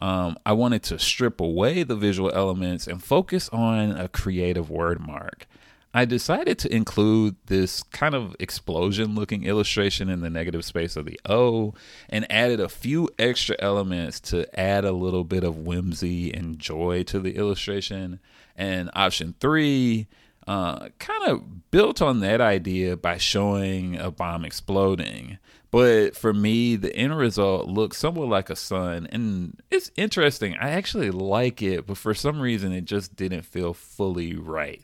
um, 0.00 0.36
I 0.44 0.52
wanted 0.52 0.82
to 0.84 0.98
strip 0.98 1.40
away 1.40 1.84
the 1.84 1.96
visual 1.96 2.30
elements 2.32 2.86
and 2.88 3.02
focus 3.02 3.48
on 3.50 3.92
a 3.92 4.08
creative 4.08 4.68
word 4.68 5.00
mark. 5.00 5.46
I 5.94 6.04
decided 6.04 6.58
to 6.58 6.74
include 6.74 7.36
this 7.46 7.82
kind 7.82 8.14
of 8.14 8.36
explosion 8.38 9.14
looking 9.14 9.44
illustration 9.44 10.08
in 10.08 10.20
the 10.20 10.28
negative 10.28 10.64
space 10.64 10.96
of 10.96 11.06
the 11.06 11.18
O 11.24 11.72
and 12.08 12.30
added 12.30 12.60
a 12.60 12.68
few 12.68 13.08
extra 13.18 13.56
elements 13.58 14.20
to 14.20 14.46
add 14.58 14.84
a 14.84 14.92
little 14.92 15.24
bit 15.24 15.44
of 15.44 15.58
whimsy 15.58 16.32
and 16.32 16.58
joy 16.58 17.04
to 17.04 17.18
the 17.18 17.36
illustration. 17.36 18.20
And 18.54 18.90
option 18.94 19.34
three, 19.40 20.08
uh, 20.48 20.88
kind 20.98 21.28
of 21.28 21.70
built 21.70 22.00
on 22.00 22.20
that 22.20 22.40
idea 22.40 22.96
by 22.96 23.18
showing 23.18 23.98
a 23.98 24.10
bomb 24.10 24.46
exploding. 24.46 25.38
But 25.70 26.16
for 26.16 26.32
me, 26.32 26.74
the 26.74 26.94
end 26.96 27.18
result 27.18 27.68
looks 27.68 27.98
somewhat 27.98 28.28
like 28.28 28.48
a 28.48 28.56
sun, 28.56 29.06
and 29.12 29.60
it's 29.70 29.90
interesting. 29.96 30.56
I 30.56 30.70
actually 30.70 31.10
like 31.10 31.60
it, 31.60 31.86
but 31.86 31.98
for 31.98 32.14
some 32.14 32.40
reason, 32.40 32.72
it 32.72 32.86
just 32.86 33.14
didn't 33.14 33.42
feel 33.42 33.74
fully 33.74 34.34
right. 34.34 34.82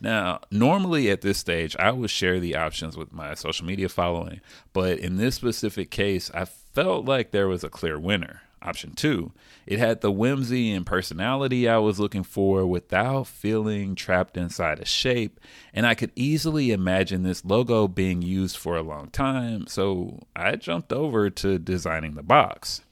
Now, 0.00 0.40
normally 0.50 1.10
at 1.10 1.20
this 1.20 1.36
stage, 1.36 1.76
I 1.76 1.92
would 1.92 2.10
share 2.10 2.40
the 2.40 2.56
options 2.56 2.96
with 2.96 3.12
my 3.12 3.34
social 3.34 3.66
media 3.66 3.90
following, 3.90 4.40
but 4.72 4.98
in 4.98 5.18
this 5.18 5.34
specific 5.34 5.90
case, 5.90 6.30
I 6.32 6.46
felt 6.46 7.04
like 7.04 7.30
there 7.30 7.48
was 7.48 7.62
a 7.62 7.68
clear 7.68 7.98
winner. 7.98 8.40
Option 8.64 8.92
two, 8.92 9.32
it 9.66 9.80
had 9.80 10.02
the 10.02 10.12
whimsy 10.12 10.70
and 10.70 10.86
personality 10.86 11.68
I 11.68 11.78
was 11.78 11.98
looking 11.98 12.22
for 12.22 12.64
without 12.64 13.26
feeling 13.26 13.96
trapped 13.96 14.36
inside 14.36 14.78
a 14.78 14.84
shape, 14.84 15.40
and 15.74 15.84
I 15.84 15.96
could 15.96 16.12
easily 16.14 16.70
imagine 16.70 17.24
this 17.24 17.44
logo 17.44 17.88
being 17.88 18.22
used 18.22 18.56
for 18.56 18.76
a 18.76 18.82
long 18.82 19.08
time, 19.08 19.66
so 19.66 20.20
I 20.36 20.54
jumped 20.54 20.92
over 20.92 21.28
to 21.28 21.58
designing 21.58 22.14
the 22.14 22.22
box. 22.22 22.82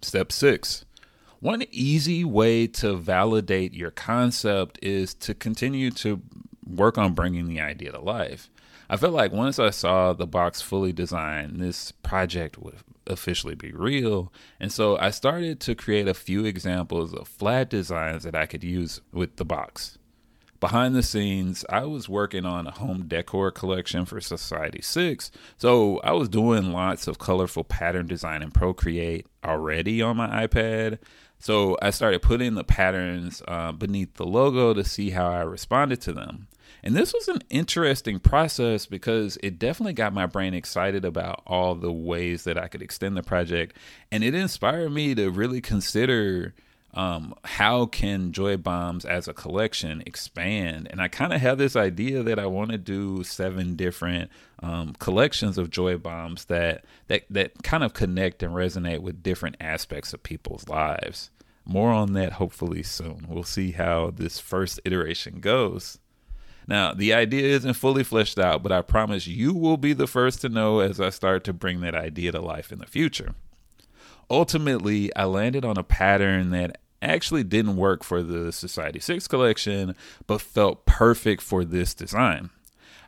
Step 0.00 0.32
six. 0.32 0.86
One 1.40 1.64
easy 1.70 2.24
way 2.24 2.66
to 2.68 2.96
validate 2.96 3.74
your 3.74 3.90
concept 3.90 4.78
is 4.80 5.12
to 5.16 5.34
continue 5.34 5.90
to 5.90 6.22
work 6.66 6.98
on 6.98 7.14
bringing 7.14 7.48
the 7.48 7.60
idea 7.60 7.92
to 7.92 8.00
life. 8.00 8.50
I 8.88 8.96
felt 8.96 9.14
like 9.14 9.32
once 9.32 9.58
I 9.58 9.70
saw 9.70 10.12
the 10.12 10.26
box 10.26 10.60
fully 10.60 10.92
designed, 10.92 11.60
this 11.60 11.92
project 11.92 12.58
would 12.58 12.76
officially 13.06 13.54
be 13.54 13.72
real. 13.72 14.32
And 14.60 14.70
so 14.70 14.98
I 14.98 15.10
started 15.10 15.60
to 15.60 15.74
create 15.74 16.08
a 16.08 16.14
few 16.14 16.44
examples 16.44 17.14
of 17.14 17.28
flat 17.28 17.70
designs 17.70 18.24
that 18.24 18.34
I 18.34 18.46
could 18.46 18.64
use 18.64 19.00
with 19.12 19.36
the 19.36 19.44
box. 19.44 19.98
Behind 20.60 20.94
the 20.94 21.02
scenes, 21.02 21.64
I 21.68 21.84
was 21.84 22.08
working 22.08 22.46
on 22.46 22.66
a 22.66 22.70
home 22.70 23.04
decor 23.06 23.50
collection 23.50 24.06
for 24.06 24.20
Society 24.20 24.80
6, 24.80 25.30
so 25.58 25.98
I 25.98 26.12
was 26.12 26.30
doing 26.30 26.72
lots 26.72 27.06
of 27.06 27.18
colorful 27.18 27.64
pattern 27.64 28.06
design 28.06 28.42
in 28.42 28.50
Procreate 28.50 29.26
already 29.44 30.00
on 30.00 30.16
my 30.16 30.46
iPad. 30.46 31.00
So 31.38 31.76
I 31.82 31.90
started 31.90 32.22
putting 32.22 32.54
the 32.54 32.64
patterns 32.64 33.42
uh, 33.46 33.72
beneath 33.72 34.14
the 34.14 34.24
logo 34.24 34.72
to 34.72 34.84
see 34.84 35.10
how 35.10 35.28
I 35.28 35.42
responded 35.42 36.00
to 36.02 36.14
them. 36.14 36.48
And 36.82 36.94
this 36.94 37.14
was 37.14 37.28
an 37.28 37.42
interesting 37.50 38.18
process 38.18 38.86
because 38.86 39.38
it 39.42 39.58
definitely 39.58 39.94
got 39.94 40.12
my 40.12 40.26
brain 40.26 40.54
excited 40.54 41.04
about 41.04 41.42
all 41.46 41.74
the 41.74 41.92
ways 41.92 42.44
that 42.44 42.58
I 42.58 42.68
could 42.68 42.82
extend 42.82 43.16
the 43.16 43.22
project. 43.22 43.76
And 44.12 44.22
it 44.22 44.34
inspired 44.34 44.90
me 44.90 45.14
to 45.14 45.30
really 45.30 45.60
consider 45.60 46.54
um, 46.94 47.34
how 47.42 47.86
can 47.86 48.32
Joy 48.32 48.56
Bombs 48.56 49.04
as 49.04 49.26
a 49.26 49.34
collection 49.34 50.02
expand? 50.06 50.88
And 50.90 51.00
I 51.00 51.08
kind 51.08 51.32
of 51.32 51.40
have 51.40 51.58
this 51.58 51.74
idea 51.74 52.22
that 52.22 52.38
I 52.38 52.46
want 52.46 52.70
to 52.70 52.78
do 52.78 53.24
seven 53.24 53.74
different 53.74 54.30
um, 54.62 54.94
collections 54.98 55.58
of 55.58 55.70
Joy 55.70 55.96
Bombs 55.96 56.44
that, 56.46 56.84
that, 57.08 57.24
that 57.30 57.62
kind 57.62 57.82
of 57.82 57.94
connect 57.94 58.42
and 58.42 58.54
resonate 58.54 59.00
with 59.00 59.22
different 59.22 59.56
aspects 59.60 60.12
of 60.12 60.22
people's 60.22 60.68
lives. 60.68 61.30
More 61.64 61.90
on 61.90 62.12
that 62.12 62.34
hopefully 62.34 62.82
soon. 62.82 63.26
We'll 63.28 63.42
see 63.42 63.72
how 63.72 64.10
this 64.10 64.38
first 64.38 64.80
iteration 64.84 65.40
goes. 65.40 65.98
Now, 66.66 66.94
the 66.94 67.12
idea 67.12 67.54
isn't 67.54 67.74
fully 67.74 68.04
fleshed 68.04 68.38
out, 68.38 68.62
but 68.62 68.72
I 68.72 68.82
promise 68.82 69.26
you 69.26 69.52
will 69.54 69.76
be 69.76 69.92
the 69.92 70.06
first 70.06 70.40
to 70.40 70.48
know 70.48 70.80
as 70.80 71.00
I 71.00 71.10
start 71.10 71.44
to 71.44 71.52
bring 71.52 71.80
that 71.80 71.94
idea 71.94 72.32
to 72.32 72.40
life 72.40 72.72
in 72.72 72.78
the 72.78 72.86
future. 72.86 73.34
Ultimately, 74.30 75.14
I 75.14 75.24
landed 75.24 75.64
on 75.64 75.76
a 75.76 75.82
pattern 75.82 76.50
that 76.50 76.78
actually 77.02 77.44
didn't 77.44 77.76
work 77.76 78.02
for 78.02 78.22
the 78.22 78.50
Society 78.50 78.98
6 78.98 79.28
collection, 79.28 79.94
but 80.26 80.40
felt 80.40 80.86
perfect 80.86 81.42
for 81.42 81.64
this 81.64 81.92
design. 81.92 82.50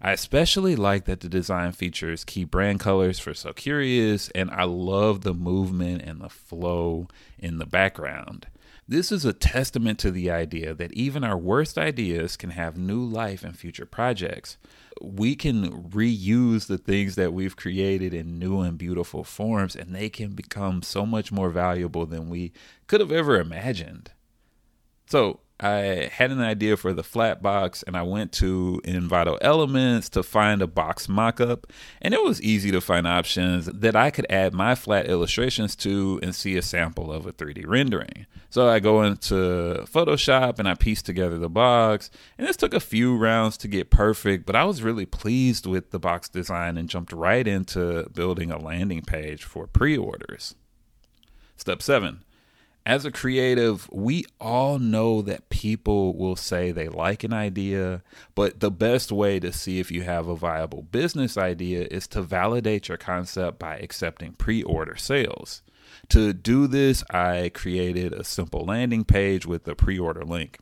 I 0.01 0.13
especially 0.13 0.77
like 0.77 1.07
that 1.07 1.21
the 1.21 1.29
design 1.29 1.73
features 1.73 2.25
key 2.25 2.45
brand 2.45 2.81
colors 2.81 3.19
for 3.19 3.33
So 3.33 3.55
Curious, 3.55 4.29
and 4.35 4.51
I 4.51 4.65
love 4.65 5.23
the 5.23 5.33
movement 5.33 6.03
and 6.03 6.21
the 6.21 6.29
flow 6.29 7.09
in 7.39 7.57
the 7.57 7.67
background. 7.67 8.47
This 8.89 9.11
is 9.11 9.25
a 9.25 9.33
testament 9.33 9.99
to 10.01 10.13
the 10.13 10.31
idea 10.31 10.73
that 10.73 10.93
even 10.93 11.25
our 11.25 11.37
worst 11.37 11.77
ideas 11.77 12.37
can 12.37 12.51
have 12.51 12.77
new 12.77 13.03
life 13.03 13.45
in 13.45 13.53
future 13.53 13.87
projects. 13.87 14.59
We 15.03 15.35
can 15.35 15.91
reuse 15.91 16.69
the 16.69 16.79
things 16.79 17.17
that 17.17 17.33
we've 17.33 17.57
created 17.57 18.15
in 18.15 18.39
new 18.39 18.61
and 18.61 18.79
beautiful 18.79 19.25
forms, 19.25 19.75
and 19.75 19.93
they 19.93 20.09
can 20.09 20.35
become 20.35 20.83
so 20.83 21.05
much 21.05 21.33
more 21.33 21.51
valuable 21.51 22.07
than 22.07 22.31
we 22.31 22.53
could 22.87 23.01
have 23.01 23.11
ever 23.11 23.41
imagined. 23.41 24.13
So, 25.07 25.41
I 25.59 26.11
had 26.13 26.31
an 26.31 26.43
idea 26.43 26.77
for 26.77 26.93
the 26.93 27.03
flat 27.03 27.43
box 27.43 27.83
and 27.83 27.97
I 27.97 28.03
went 28.03 28.31
to 28.33 28.81
Envato 28.85 29.39
Elements 29.41 30.11
to 30.11 30.23
find 30.23 30.61
a 30.61 30.67
box 30.67 31.07
mockup. 31.07 31.65
And 32.03 32.13
it 32.13 32.23
was 32.23 32.43
easy 32.43 32.71
to 32.73 32.81
find 32.83 33.07
options 33.07 33.67
that 33.67 33.97
I 33.97 34.11
could 34.11 34.27
add 34.29 34.53
my 34.53 34.75
flat 34.75 35.07
illustrations 35.07 35.75
to 35.77 36.21
and 36.23 36.35
see 36.35 36.59
a 36.59 36.63
sample 36.63 37.11
of 37.11 37.27
a 37.27 37.33
3D 37.33 37.67
rendering. 37.67 38.27
So 38.51 38.69
I 38.69 38.81
go 38.81 39.03
into 39.03 39.85
Photoshop 39.91 40.59
and 40.59 40.69
I 40.69 40.75
piece 40.75 41.01
together 41.01 41.39
the 41.39 41.49
box. 41.49 42.11
And 42.37 42.47
this 42.47 42.57
took 42.59 42.75
a 42.75 42.81
few 42.81 43.17
rounds 43.17 43.57
to 43.59 43.69
get 43.69 43.91
perfect, 43.91 44.45
but 44.45 44.57
I 44.57 44.65
was 44.65 44.83
really 44.83 45.07
pleased 45.07 45.65
with 45.67 45.91
the 45.91 45.99
box 45.99 46.29
design 46.29 46.77
and 46.77 46.91
jumped 46.91 47.13
right 47.15 47.47
into 47.47 48.11
building 48.11 48.51
a 48.51 48.59
landing 48.59 49.03
page 49.03 49.45
for 49.45 49.67
pre 49.67 49.97
orders. 49.97 50.55
Step 51.57 51.81
seven 51.81 52.25
as 52.87 53.05
a 53.05 53.11
creative, 53.11 53.91
we 53.91 54.25
all 54.41 54.79
know 54.79 55.21
that 55.21 55.49
people 55.49 56.17
will 56.17 56.37
say 56.37 56.71
they 56.71 56.89
like 56.89 57.25
an 57.25 57.33
idea, 57.33 58.03
but 58.37 58.61
the 58.61 58.71
best 58.71 59.11
way 59.11 59.41
to 59.41 59.53
see 59.53 59.81
if 59.81 59.91
you 59.91 60.03
have 60.03 60.29
a 60.29 60.37
viable 60.37 60.83
business 60.83 61.37
idea 61.37 61.89
is 61.91 62.07
to 62.07 62.23
validate 62.23 62.89
your 62.89 62.97
concept 62.97 63.59
by 63.59 63.77
accepting 63.79 64.35
pre 64.35 64.63
order 64.63 64.95
sales. 64.95 65.63
To 66.11 66.33
do 66.33 66.69
this, 66.69 67.03
I 67.11 67.51
created 67.53 68.13
a 68.13 68.23
simple 68.23 68.65
landing 68.65 69.05
page 69.05 69.47
with 69.47 69.67
a 69.67 69.75
pre 69.75 69.99
order 69.99 70.25
link. 70.25 70.61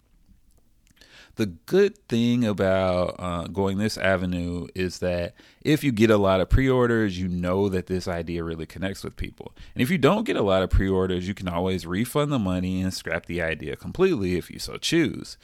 The 1.36 1.46
good 1.46 1.98
thing 2.08 2.44
about 2.44 3.16
uh, 3.18 3.46
going 3.48 3.78
this 3.78 3.98
avenue 3.98 4.68
is 4.74 5.00
that 5.00 5.34
if 5.62 5.82
you 5.82 5.90
get 5.90 6.10
a 6.10 6.16
lot 6.16 6.40
of 6.40 6.48
pre 6.48 6.68
orders, 6.68 7.18
you 7.18 7.26
know 7.28 7.68
that 7.68 7.86
this 7.86 8.06
idea 8.06 8.44
really 8.44 8.66
connects 8.66 9.02
with 9.02 9.16
people. 9.16 9.52
And 9.74 9.82
if 9.82 9.90
you 9.90 9.98
don't 9.98 10.24
get 10.24 10.36
a 10.36 10.42
lot 10.42 10.62
of 10.62 10.70
pre 10.70 10.88
orders, 10.88 11.26
you 11.26 11.34
can 11.34 11.48
always 11.48 11.86
refund 11.86 12.30
the 12.30 12.38
money 12.38 12.80
and 12.80 12.94
scrap 12.94 13.26
the 13.26 13.42
idea 13.42 13.74
completely 13.74 14.36
if 14.36 14.50
you 14.50 14.58
so 14.58 14.76
choose. 14.76 15.36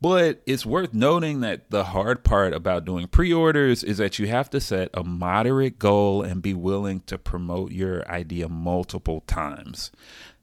But 0.00 0.42
it's 0.46 0.66
worth 0.66 0.94
noting 0.94 1.40
that 1.40 1.70
the 1.70 1.84
hard 1.84 2.22
part 2.22 2.52
about 2.52 2.84
doing 2.84 3.08
pre 3.08 3.32
orders 3.32 3.82
is 3.82 3.98
that 3.98 4.18
you 4.18 4.28
have 4.28 4.50
to 4.50 4.60
set 4.60 4.90
a 4.94 5.02
moderate 5.02 5.78
goal 5.78 6.22
and 6.22 6.42
be 6.42 6.54
willing 6.54 7.00
to 7.06 7.18
promote 7.18 7.72
your 7.72 8.08
idea 8.08 8.48
multiple 8.48 9.22
times 9.22 9.90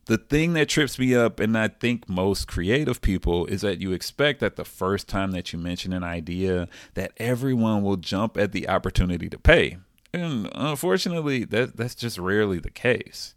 the 0.05 0.17
thing 0.17 0.53
that 0.53 0.69
trips 0.69 1.00
me 1.00 1.15
up, 1.15 1.39
and 1.39 1.57
I 1.57 1.67
think 1.67 2.07
most 2.07 2.47
creative 2.47 3.01
people, 3.01 3.45
is 3.47 3.62
that 3.62 3.81
you 3.81 3.91
expect 3.91 4.39
that 4.39 4.55
the 4.55 4.65
first 4.65 5.07
time 5.07 5.31
that 5.31 5.51
you 5.51 5.59
mention 5.59 5.93
an 5.93 6.03
idea, 6.03 6.67
that 6.93 7.12
everyone 7.17 7.81
will 7.81 7.97
jump 7.97 8.38
at 8.38 8.51
the 8.51 8.69
opportunity 8.69 9.29
to 9.29 9.39
pay. 9.39 9.77
And 10.13 10.50
unfortunately, 10.53 11.43
that, 11.45 11.75
that's 11.75 11.95
just 11.95 12.17
rarely 12.17 12.59
the 12.59 12.69
case. 12.69 13.33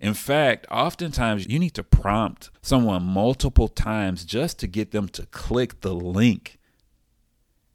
In 0.00 0.14
fact, 0.14 0.66
oftentimes 0.70 1.46
you 1.46 1.58
need 1.58 1.74
to 1.74 1.84
prompt 1.84 2.50
someone 2.60 3.04
multiple 3.04 3.68
times 3.68 4.24
just 4.24 4.58
to 4.58 4.66
get 4.66 4.90
them 4.90 5.08
to 5.10 5.26
click 5.26 5.80
the 5.80 5.94
link 5.94 6.58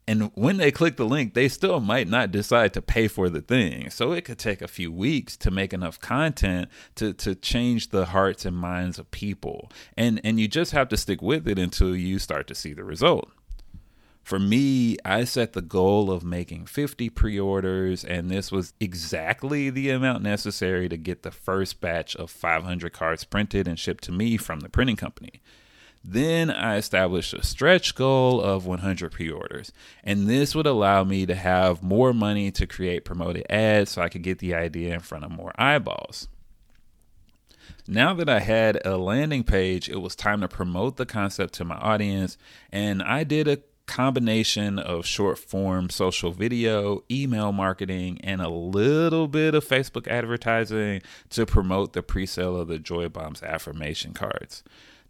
and 0.08 0.32
when 0.36 0.58
they 0.58 0.72
click 0.72 0.96
the 0.96 1.06
link, 1.06 1.34
they 1.34 1.50
still 1.50 1.82
might 1.82 2.08
not 2.08 2.32
decide 2.32 2.74
to 2.74 2.82
pay 2.82 3.10
for 3.10 3.30
the 3.30 3.42
thing. 3.42 3.90
So 3.90 4.14
it 4.14 4.24
could 4.24 4.40
take 4.40 4.62
a 4.62 4.68
few 4.68 4.92
weeks 4.92 5.36
to 5.38 5.52
make 5.52 5.74
enough 5.74 6.00
content 6.00 6.70
to 6.96 7.14
to 7.14 7.36
change 7.36 7.90
the 7.90 8.06
hearts 8.06 8.46
and 8.46 8.56
minds 8.56 8.98
of 8.98 9.12
people. 9.12 9.70
And 9.98 10.22
and 10.24 10.40
you 10.40 10.48
just 10.48 10.72
have 10.72 10.88
to 10.90 10.98
stick 10.98 11.22
with 11.22 11.48
it 11.48 11.60
until 11.60 11.96
you 11.96 12.20
start 12.20 12.48
to 12.48 12.56
see 12.56 12.74
the 12.74 12.86
result. 12.86 13.30
For 14.24 14.40
me, 14.40 14.98
I 15.06 15.24
set 15.24 15.54
the 15.54 15.62
goal 15.62 16.12
of 16.12 16.22
making 16.22 16.66
50 16.66 17.10
pre 17.12 17.40
orders, 17.40 18.04
and 18.04 18.30
this 18.30 18.52
was 18.52 18.74
exactly 18.80 19.70
the 19.70 19.90
amount 19.90 20.22
necessary 20.22 20.90
to 20.90 20.98
get 20.98 21.24
the 21.24 21.32
first 21.32 21.80
batch 21.80 22.14
of 22.18 22.30
500 22.30 22.92
cards 22.92 23.24
printed 23.24 23.70
and 23.70 23.80
shipped 23.80 24.04
to 24.06 24.12
me 24.12 24.36
from 24.36 24.60
the 24.60 24.68
printing 24.68 24.98
company. 24.98 25.42
Then 26.04 26.50
I 26.50 26.78
established 26.78 27.34
a 27.34 27.44
stretch 27.44 27.96
goal 27.96 28.42
of 28.42 28.66
100 28.66 29.12
pre 29.12 29.30
orders. 29.30 29.72
And 30.04 30.28
this 30.28 30.56
would 30.56 30.68
allow 30.68 31.04
me 31.04 31.26
to 31.26 31.36
have 31.36 31.84
more 31.84 32.14
money 32.14 32.52
to 32.52 32.66
create 32.66 33.06
promoted 33.06 33.46
ads 33.50 33.92
so 33.92 34.02
I 34.02 34.10
could 34.10 34.24
get 34.24 34.40
the 34.40 34.56
idea 34.56 34.94
in 34.94 35.02
front 35.02 35.26
of 35.26 35.32
more 35.32 35.52
eyeballs. 35.56 36.28
Now 37.88 38.14
that 38.16 38.30
I 38.30 38.40
had 38.40 38.86
a 38.86 38.98
landing 38.98 39.44
page, 39.44 39.90
it 39.90 40.02
was 40.02 40.16
time 40.16 40.42
to 40.42 40.48
promote 40.48 40.98
the 40.98 41.06
concept 41.06 41.54
to 41.56 41.66
my 41.66 41.78
audience. 41.78 42.38
And 42.72 43.02
I 43.02 43.24
did 43.24 43.48
a 43.48 43.60
combination 43.86 44.78
of 44.78 45.06
short 45.06 45.40
form 45.40 45.90
social 45.90 46.32
video, 46.32 47.04
email 47.10 47.52
marketing, 47.52 48.20
and 48.24 48.42
a 48.42 48.50
little 48.50 49.28
bit 49.28 49.56
of 49.56 49.66
Facebook 49.66 50.08
advertising 50.08 51.02
to 51.30 51.46
promote 51.46 51.94
the 51.94 52.04
pre 52.04 52.26
sale 52.26 52.58
of 52.58 52.68
the 52.68 52.80
Joy 52.80 53.08
Bombs 53.08 53.42
affirmation 53.42 54.14
cards 54.14 54.64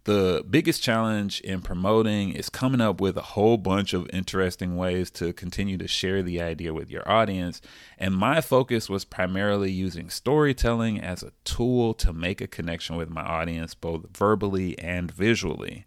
the 0.08 0.42
biggest 0.48 0.82
challenge 0.82 1.38
in 1.42 1.60
promoting 1.60 2.32
is 2.32 2.48
coming 2.48 2.80
up 2.80 2.98
with 2.98 3.18
a 3.18 3.22
whole 3.36 3.58
bunch 3.58 3.92
of 3.92 4.08
interesting 4.10 4.74
ways 4.74 5.10
to 5.10 5.34
continue 5.34 5.76
to 5.76 5.86
share 5.86 6.22
the 6.22 6.40
idea 6.40 6.72
with 6.72 6.90
your 6.90 7.06
audience. 7.06 7.60
And 7.98 8.14
my 8.14 8.40
focus 8.40 8.88
was 8.88 9.04
primarily 9.04 9.70
using 9.70 10.08
storytelling 10.08 10.98
as 10.98 11.22
a 11.22 11.32
tool 11.44 11.92
to 11.92 12.14
make 12.14 12.40
a 12.40 12.46
connection 12.46 12.96
with 12.96 13.10
my 13.10 13.20
audience, 13.20 13.74
both 13.74 14.06
verbally 14.16 14.78
and 14.78 15.10
visually. 15.10 15.84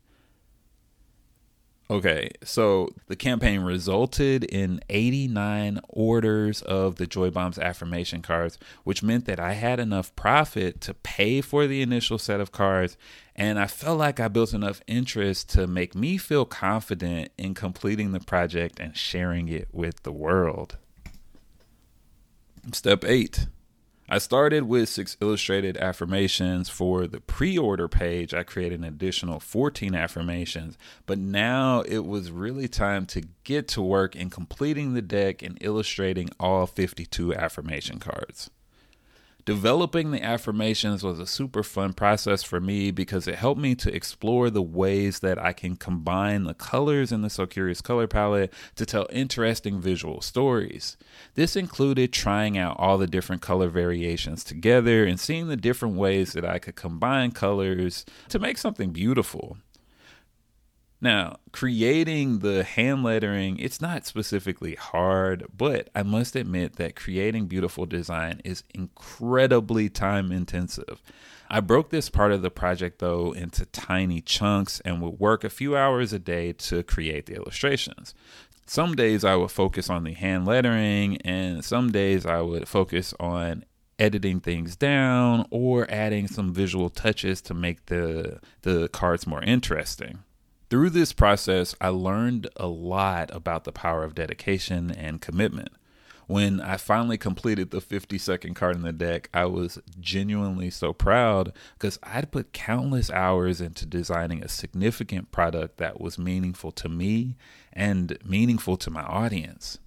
Okay, 1.92 2.30
so 2.42 2.88
the 3.08 3.18
campaign 3.18 3.64
resulted 3.64 4.46
in 4.46 4.80
89 4.88 5.82
orders 5.90 6.62
of 6.62 6.96
the 6.96 7.06
Joy 7.06 7.32
Bombs 7.32 7.60
affirmation 7.60 8.22
cards, 8.22 8.58
which 8.86 9.04
meant 9.04 9.26
that 9.26 9.42
I 9.42 9.52
had 9.56 9.78
enough 9.78 10.16
profit 10.16 10.80
to 10.82 10.94
pay 10.94 11.42
for 11.42 11.68
the 11.68 11.82
initial 11.82 12.18
set 12.18 12.40
of 12.40 12.54
cards, 12.54 12.96
and 13.36 13.60
I 13.60 13.68
felt 13.68 14.00
like 14.00 14.22
I 14.22 14.30
built 14.30 14.54
enough 14.54 14.82
interest 14.88 15.50
to 15.50 15.68
make 15.68 15.94
me 15.94 16.16
feel 16.16 16.46
confident 16.46 17.34
in 17.38 17.54
completing 17.56 18.14
the 18.14 18.22
project 18.22 18.80
and 18.80 18.96
sharing 18.96 19.50
it 19.50 19.68
with 19.74 20.04
the 20.04 20.14
world. 20.14 20.78
Step 22.72 23.04
8 23.04 23.48
I 24.14 24.18
started 24.18 24.64
with 24.64 24.90
six 24.90 25.16
illustrated 25.22 25.78
affirmations 25.78 26.68
for 26.68 27.08
the 27.08 27.22
pre 27.22 27.58
order 27.58 27.88
page. 27.88 28.34
I 28.34 28.44
created 28.44 28.80
an 28.80 28.84
additional 28.84 29.40
14 29.40 29.96
affirmations, 29.96 30.78
but 31.06 31.18
now 31.18 31.80
it 31.84 32.00
was 32.00 32.30
really 32.30 32.68
time 32.68 33.06
to 33.06 33.24
get 33.46 33.70
to 33.70 33.82
work 33.82 34.14
in 34.14 34.30
completing 34.30 34.94
the 34.94 35.02
deck 35.02 35.42
and 35.42 35.58
illustrating 35.62 36.30
all 36.42 36.66
52 36.66 37.34
affirmation 37.34 38.00
cards. 38.00 38.50
Developing 39.46 40.12
the 40.12 40.22
affirmations 40.22 41.04
was 41.04 41.20
a 41.20 41.26
super 41.26 41.64
fun 41.64 41.94
process 41.94 42.44
for 42.44 42.60
me 42.60 42.92
because 42.92 43.28
it 43.28 43.36
helped 43.36 43.60
me 43.60 43.74
to 43.76 43.94
explore 43.94 44.52
the 44.52 44.62
ways 44.62 45.20
that 45.20 45.40
I 45.40 45.52
can 45.52 45.76
combine 45.76 46.44
the 46.44 46.54
colors 46.54 47.12
in 47.12 47.22
the 47.22 47.30
So 47.30 47.48
Curious 47.48 47.82
color 47.82 48.06
palette 48.06 48.54
to 48.76 48.86
tell 48.86 49.08
interesting 49.12 49.82
visual 49.82 50.22
stories. 50.22 50.96
This 51.34 51.56
included 51.56 52.14
trying 52.14 52.56
out 52.58 52.78
all 52.78 53.00
the 53.00 53.08
different 53.08 53.42
color 53.42 53.68
variations 53.68 54.44
together 54.44 55.06
and 55.06 55.20
seeing 55.20 55.48
the 55.48 55.58
different 55.58 55.96
ways 55.96 56.34
that 56.34 56.46
I 56.46 56.60
could 56.60 56.76
combine 56.76 57.32
colors 57.32 58.06
to 58.30 58.38
make 58.38 58.60
something 58.60 58.92
beautiful. 58.92 59.58
Now, 61.04 61.38
creating 61.52 62.40
the 62.40 62.64
hand 62.64 63.04
lettering, 63.04 63.58
it's 63.58 63.82
not 63.82 64.06
specifically 64.06 64.76
hard, 64.76 65.46
but 65.58 65.90
I 65.96 66.04
must 66.04 66.36
admit 66.36 66.76
that 66.76 66.96
creating 66.96 67.48
beautiful 67.48 67.88
design 67.88 68.40
is 68.46 68.64
incredibly 68.76 69.90
time 69.90 70.32
intensive. 70.32 71.02
I 71.50 71.60
broke 71.60 71.90
this 71.90 72.10
part 72.10 72.32
of 72.32 72.44
the 72.44 72.52
project 72.52 73.00
though 73.00 73.32
into 73.32 73.66
tiny 73.66 74.22
chunks 74.22 74.80
and 74.82 75.02
would 75.02 75.20
work 75.20 75.44
a 75.44 75.50
few 75.50 75.76
hours 75.76 76.14
a 76.14 76.20
day 76.20 76.54
to 76.54 76.84
create 76.84 77.26
the 77.26 77.36
illustrations. 77.36 78.14
Some 78.68 78.96
days 78.96 79.26
I 79.26 79.36
would 79.36 79.52
focus 79.52 79.90
on 79.90 80.04
the 80.04 80.14
hand 80.14 80.46
lettering, 80.46 81.18
and 81.24 81.66
some 81.66 81.92
days 81.92 82.26
I 82.28 82.42
would 82.42 82.68
focus 82.68 83.14
on 83.20 83.66
editing 84.00 84.40
things 84.40 84.76
down 84.76 85.46
or 85.50 85.90
adding 85.92 86.28
some 86.28 86.54
visual 86.54 86.90
touches 86.90 87.42
to 87.42 87.54
make 87.54 87.88
the 87.88 88.40
the 88.62 88.88
cards 88.90 89.26
more 89.26 89.44
interesting. 89.44 90.20
Through 90.72 90.92
this 90.92 91.12
process, 91.12 91.76
I 91.82 91.90
learned 91.90 92.48
a 92.56 92.68
lot 92.68 93.30
about 93.36 93.66
the 93.66 93.74
power 93.74 94.06
of 94.06 94.16
dedication 94.16 94.90
and 94.90 95.20
commitment. 95.20 95.74
When 96.28 96.62
I 96.62 96.78
finally 96.78 97.18
completed 97.18 97.72
the 97.72 97.82
50 97.82 98.18
second 98.18 98.54
card 98.54 98.78
in 98.78 98.82
the 98.82 98.94
deck, 98.94 99.30
I 99.34 99.48
was 99.48 99.80
genuinely 100.00 100.70
so 100.70 100.94
proud 100.94 101.52
because 101.74 102.00
I'd 102.04 102.32
put 102.32 102.54
countless 102.54 103.12
hours 103.12 103.60
into 103.60 103.86
designing 103.86 104.42
a 104.42 104.48
significant 104.48 105.34
product 105.34 105.76
that 105.80 106.00
was 106.00 106.18
meaningful 106.18 106.72
to 106.72 106.88
me 106.88 107.36
and 107.74 108.18
meaningful 108.24 108.78
to 108.78 108.90
my 108.90 109.04
audience. 109.04 109.78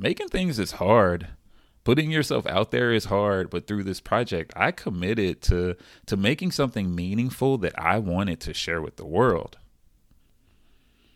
Making 0.00 0.30
things 0.30 0.58
is 0.58 0.72
hard. 0.72 1.28
Putting 1.84 2.10
yourself 2.10 2.44
out 2.48 2.72
there 2.72 2.92
is 2.92 3.04
hard, 3.04 3.50
but 3.50 3.68
through 3.68 3.84
this 3.84 4.00
project, 4.00 4.52
I 4.56 4.72
committed 4.72 5.42
to 5.42 5.76
to 6.06 6.16
making 6.16 6.50
something 6.50 6.92
meaningful 6.92 7.56
that 7.58 7.78
I 7.78 8.00
wanted 8.00 8.40
to 8.40 8.52
share 8.52 8.82
with 8.82 8.96
the 8.96 9.06
world. 9.06 9.58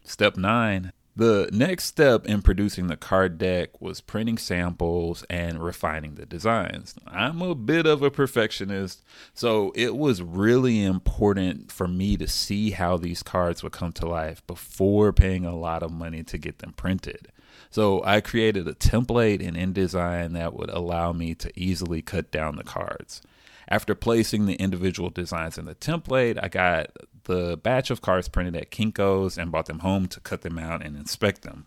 Step 0.08 0.38
nine. 0.38 0.92
The 1.14 1.50
next 1.52 1.84
step 1.84 2.24
in 2.24 2.40
producing 2.40 2.86
the 2.86 2.96
card 2.96 3.36
deck 3.36 3.78
was 3.78 4.00
printing 4.00 4.38
samples 4.38 5.22
and 5.28 5.62
refining 5.62 6.14
the 6.14 6.24
designs. 6.24 6.94
I'm 7.06 7.42
a 7.42 7.54
bit 7.54 7.86
of 7.86 8.02
a 8.02 8.10
perfectionist, 8.10 9.04
so 9.34 9.70
it 9.74 9.96
was 9.96 10.22
really 10.22 10.82
important 10.82 11.70
for 11.70 11.86
me 11.86 12.16
to 12.16 12.26
see 12.26 12.70
how 12.70 12.96
these 12.96 13.22
cards 13.22 13.62
would 13.62 13.72
come 13.72 13.92
to 13.92 14.08
life 14.08 14.46
before 14.46 15.12
paying 15.12 15.44
a 15.44 15.54
lot 15.54 15.82
of 15.82 15.92
money 15.92 16.22
to 16.22 16.38
get 16.38 16.60
them 16.60 16.72
printed. 16.72 17.28
So 17.68 18.02
I 18.02 18.22
created 18.22 18.66
a 18.66 18.74
template 18.74 19.42
in 19.42 19.56
InDesign 19.56 20.32
that 20.32 20.54
would 20.54 20.70
allow 20.70 21.12
me 21.12 21.34
to 21.34 21.52
easily 21.54 22.00
cut 22.00 22.30
down 22.30 22.56
the 22.56 22.64
cards. 22.64 23.20
After 23.70 23.94
placing 23.94 24.46
the 24.46 24.54
individual 24.54 25.10
designs 25.10 25.58
in 25.58 25.66
the 25.66 25.74
template, 25.74 26.42
I 26.42 26.48
got 26.48 26.90
the 27.24 27.58
batch 27.58 27.90
of 27.90 28.00
cards 28.00 28.28
printed 28.28 28.56
at 28.56 28.70
Kinko's 28.70 29.36
and 29.36 29.50
brought 29.50 29.66
them 29.66 29.80
home 29.80 30.06
to 30.08 30.20
cut 30.20 30.40
them 30.40 30.58
out 30.58 30.84
and 30.84 30.96
inspect 30.96 31.42
them. 31.42 31.66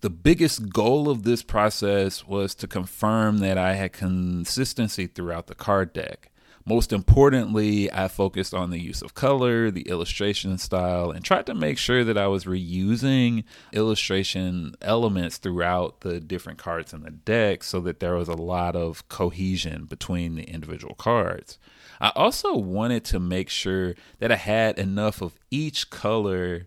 The 0.00 0.10
biggest 0.10 0.70
goal 0.70 1.08
of 1.08 1.22
this 1.22 1.42
process 1.42 2.26
was 2.26 2.54
to 2.56 2.66
confirm 2.66 3.38
that 3.38 3.58
I 3.58 3.74
had 3.74 3.92
consistency 3.92 5.06
throughout 5.06 5.46
the 5.46 5.54
card 5.54 5.92
deck. 5.92 6.30
Most 6.66 6.94
importantly, 6.94 7.92
I 7.92 8.08
focused 8.08 8.54
on 8.54 8.70
the 8.70 8.80
use 8.80 9.02
of 9.02 9.12
color, 9.12 9.70
the 9.70 9.82
illustration 9.82 10.56
style, 10.56 11.10
and 11.10 11.22
tried 11.22 11.44
to 11.46 11.54
make 11.54 11.76
sure 11.76 12.04
that 12.04 12.16
I 12.16 12.26
was 12.26 12.46
reusing 12.46 13.44
illustration 13.72 14.74
elements 14.80 15.36
throughout 15.36 16.00
the 16.00 16.20
different 16.20 16.58
cards 16.58 16.94
in 16.94 17.02
the 17.02 17.10
deck 17.10 17.64
so 17.64 17.80
that 17.80 18.00
there 18.00 18.14
was 18.14 18.28
a 18.28 18.34
lot 18.34 18.76
of 18.76 19.06
cohesion 19.08 19.84
between 19.84 20.36
the 20.36 20.44
individual 20.44 20.94
cards. 20.94 21.58
I 22.00 22.12
also 22.16 22.56
wanted 22.56 23.04
to 23.06 23.20
make 23.20 23.50
sure 23.50 23.94
that 24.18 24.32
I 24.32 24.36
had 24.36 24.78
enough 24.78 25.20
of 25.20 25.38
each 25.50 25.90
color 25.90 26.66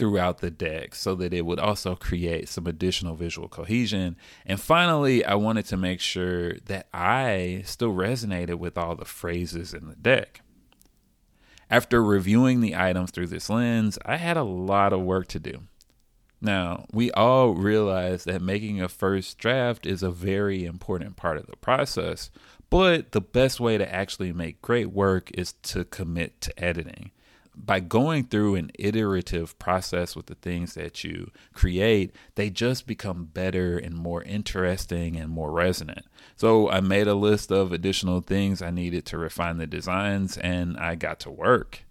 throughout 0.00 0.38
the 0.38 0.50
deck 0.50 0.94
so 0.94 1.14
that 1.14 1.34
it 1.34 1.44
would 1.44 1.58
also 1.58 1.94
create 1.94 2.48
some 2.48 2.66
additional 2.66 3.14
visual 3.14 3.48
cohesion. 3.48 4.16
And 4.46 4.58
finally, 4.58 5.22
I 5.26 5.34
wanted 5.34 5.66
to 5.66 5.76
make 5.76 6.00
sure 6.00 6.54
that 6.66 6.88
I 6.94 7.62
still 7.66 7.92
resonated 7.92 8.54
with 8.54 8.78
all 8.78 8.96
the 8.96 9.04
phrases 9.04 9.74
in 9.74 9.88
the 9.88 9.94
deck. 9.94 10.40
After 11.68 12.02
reviewing 12.02 12.62
the 12.62 12.74
items 12.74 13.10
through 13.10 13.26
this 13.26 13.50
lens, 13.50 13.98
I 14.06 14.16
had 14.16 14.38
a 14.38 14.42
lot 14.42 14.94
of 14.94 15.02
work 15.02 15.28
to 15.28 15.38
do. 15.38 15.64
Now, 16.40 16.86
we 16.92 17.12
all 17.12 17.50
realize 17.50 18.24
that 18.24 18.40
making 18.40 18.80
a 18.80 18.88
first 18.88 19.36
draft 19.36 19.84
is 19.84 20.02
a 20.02 20.10
very 20.10 20.64
important 20.64 21.16
part 21.16 21.36
of 21.36 21.46
the 21.46 21.56
process, 21.56 22.30
but 22.70 23.12
the 23.12 23.20
best 23.20 23.60
way 23.60 23.76
to 23.76 23.94
actually 23.94 24.32
make 24.32 24.62
great 24.62 24.90
work 24.90 25.30
is 25.34 25.52
to 25.64 25.84
commit 25.84 26.40
to 26.40 26.64
editing 26.64 27.10
by 27.54 27.80
going 27.80 28.24
through 28.24 28.54
an 28.54 28.70
iterative 28.78 29.58
process 29.58 30.16
with 30.16 30.26
the 30.26 30.34
things 30.36 30.74
that 30.74 31.04
you 31.04 31.30
create, 31.52 32.14
they 32.34 32.50
just 32.50 32.86
become 32.86 33.24
better 33.24 33.76
and 33.76 33.94
more 33.94 34.22
interesting 34.22 35.16
and 35.16 35.30
more 35.30 35.50
resonant. 35.50 36.06
So 36.36 36.70
I 36.70 36.80
made 36.80 37.06
a 37.06 37.14
list 37.14 37.50
of 37.50 37.72
additional 37.72 38.20
things 38.20 38.62
I 38.62 38.70
needed 38.70 39.04
to 39.06 39.18
refine 39.18 39.58
the 39.58 39.66
designs 39.66 40.38
and 40.38 40.76
I 40.78 40.94
got 40.94 41.20
to 41.20 41.30
work. 41.30 41.84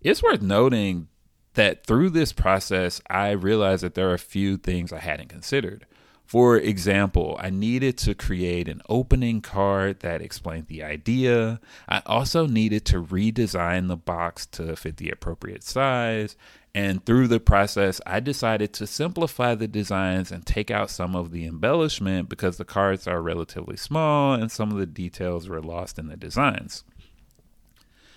It's 0.00 0.22
worth 0.22 0.42
noting 0.42 1.08
that 1.54 1.86
through 1.86 2.10
this 2.10 2.32
process, 2.32 3.00
I 3.08 3.30
realized 3.30 3.82
that 3.82 3.94
there 3.94 4.10
are 4.10 4.14
a 4.14 4.18
few 4.18 4.56
things 4.56 4.92
I 4.92 5.00
hadn't 5.00 5.28
considered. 5.28 5.86
For 6.26 6.56
example, 6.56 7.36
I 7.40 7.50
needed 7.50 7.96
to 7.98 8.14
create 8.14 8.66
an 8.68 8.82
opening 8.88 9.40
card 9.40 10.00
that 10.00 10.20
explained 10.20 10.66
the 10.66 10.82
idea. 10.82 11.60
I 11.88 12.02
also 12.04 12.46
needed 12.46 12.84
to 12.86 13.02
redesign 13.02 13.86
the 13.86 13.96
box 13.96 14.44
to 14.46 14.74
fit 14.74 14.96
the 14.96 15.10
appropriate 15.10 15.62
size. 15.62 16.36
And 16.74 17.06
through 17.06 17.28
the 17.28 17.40
process, 17.40 18.00
I 18.04 18.18
decided 18.20 18.72
to 18.74 18.88
simplify 18.88 19.54
the 19.54 19.68
designs 19.68 20.32
and 20.32 20.44
take 20.44 20.70
out 20.70 20.90
some 20.90 21.14
of 21.14 21.30
the 21.30 21.46
embellishment 21.46 22.28
because 22.28 22.56
the 22.56 22.64
cards 22.64 23.06
are 23.06 23.22
relatively 23.22 23.76
small 23.76 24.34
and 24.34 24.50
some 24.50 24.72
of 24.72 24.78
the 24.78 24.84
details 24.84 25.48
were 25.48 25.62
lost 25.62 25.96
in 25.96 26.08
the 26.08 26.16
designs. 26.16 26.82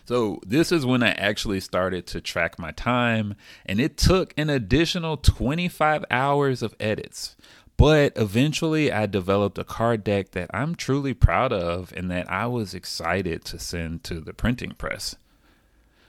So, 0.10 0.40
this 0.44 0.72
is 0.72 0.88
when 0.88 1.04
I 1.04 1.12
actually 1.12 1.60
started 1.60 2.08
to 2.08 2.20
track 2.20 2.58
my 2.58 2.72
time, 2.72 3.36
and 3.68 3.80
it 3.80 3.96
took 3.96 4.34
an 4.38 4.50
additional 4.50 5.18
25 5.18 6.04
hours 6.10 6.64
of 6.64 6.76
edits. 6.80 7.36
But 7.80 8.12
eventually, 8.18 8.92
I 8.92 9.06
developed 9.06 9.58
a 9.58 9.64
card 9.64 10.04
deck 10.04 10.32
that 10.32 10.50
I'm 10.54 10.76
truly 10.76 11.14
proud 11.14 11.54
of 11.54 11.94
and 11.96 12.12
that 12.12 12.30
I 12.30 12.46
was 12.46 12.74
excited 12.74 13.46
to 13.46 13.58
send 13.58 14.04
to 14.04 14.20
the 14.20 14.34
printing 14.34 14.72
press. 14.72 15.16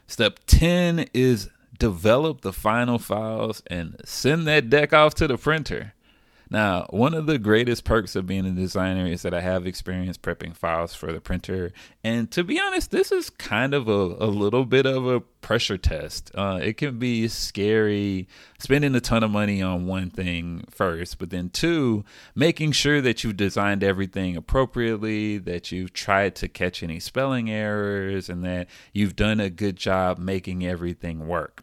Step 0.09 0.41
10 0.49 1.07
is 1.15 1.49
develop 1.79 2.41
the 2.41 2.53
final 2.53 2.99
files 2.99 3.63
and 3.69 3.95
send 4.05 4.49
that 4.49 4.69
deck 4.69 4.93
off 4.93 5.15
to 5.15 5.29
the 5.29 5.39
printer. 5.39 5.95
Now, 6.53 6.87
one 6.91 7.15
of 7.15 7.27
the 7.27 7.39
greatest 7.39 7.85
perks 7.85 8.17
of 8.17 8.27
being 8.27 8.45
a 8.45 8.51
designer 8.51 9.07
is 9.07 9.23
that 9.23 9.33
I 9.33 9.41
have 9.41 9.69
experience 9.69 10.19
prepping 10.19 10.57
files 10.57 10.95
for 10.95 11.13
the 11.13 11.21
printer. 11.21 11.73
And 12.03 12.29
to 12.33 12.43
be 12.43 12.59
honest, 12.61 12.91
this 12.91 13.13
is 13.13 13.31
kind 13.31 13.73
of 13.73 13.87
a, 13.87 13.93
a 13.93 14.27
little 14.27 14.65
bit 14.65 14.85
of 14.85 15.07
a 15.07 15.21
pressure 15.21 15.79
test. 15.79 16.33
Uh, 16.35 16.59
it 16.61 16.77
can 16.77 16.99
be 16.99 17.29
scary 17.29 18.27
spending 18.59 18.97
a 18.97 19.01
ton 19.01 19.23
of 19.23 19.31
money 19.31 19.63
on 19.63 19.87
one 19.87 20.11
thing 20.11 20.65
first, 20.71 21.19
but 21.19 21.31
then 21.31 21.51
two, 21.51 22.05
making 22.35 22.73
sure 22.73 23.01
that 23.01 23.23
you've 23.23 23.37
designed 23.37 23.85
everything 23.85 24.37
appropriately, 24.37 25.39
that 25.39 25.71
you've 25.71 25.93
tried 25.93 26.35
to 26.35 26.49
catch 26.49 26.83
any 26.83 26.99
spelling 26.99 27.49
errors, 27.49 28.29
and 28.29 28.45
that 28.45 28.67
you've 28.93 29.15
done 29.15 29.39
a 29.39 29.51
good 29.51 29.77
job 29.77 30.19
making 30.19 30.67
everything 30.67 31.29
work. 31.29 31.63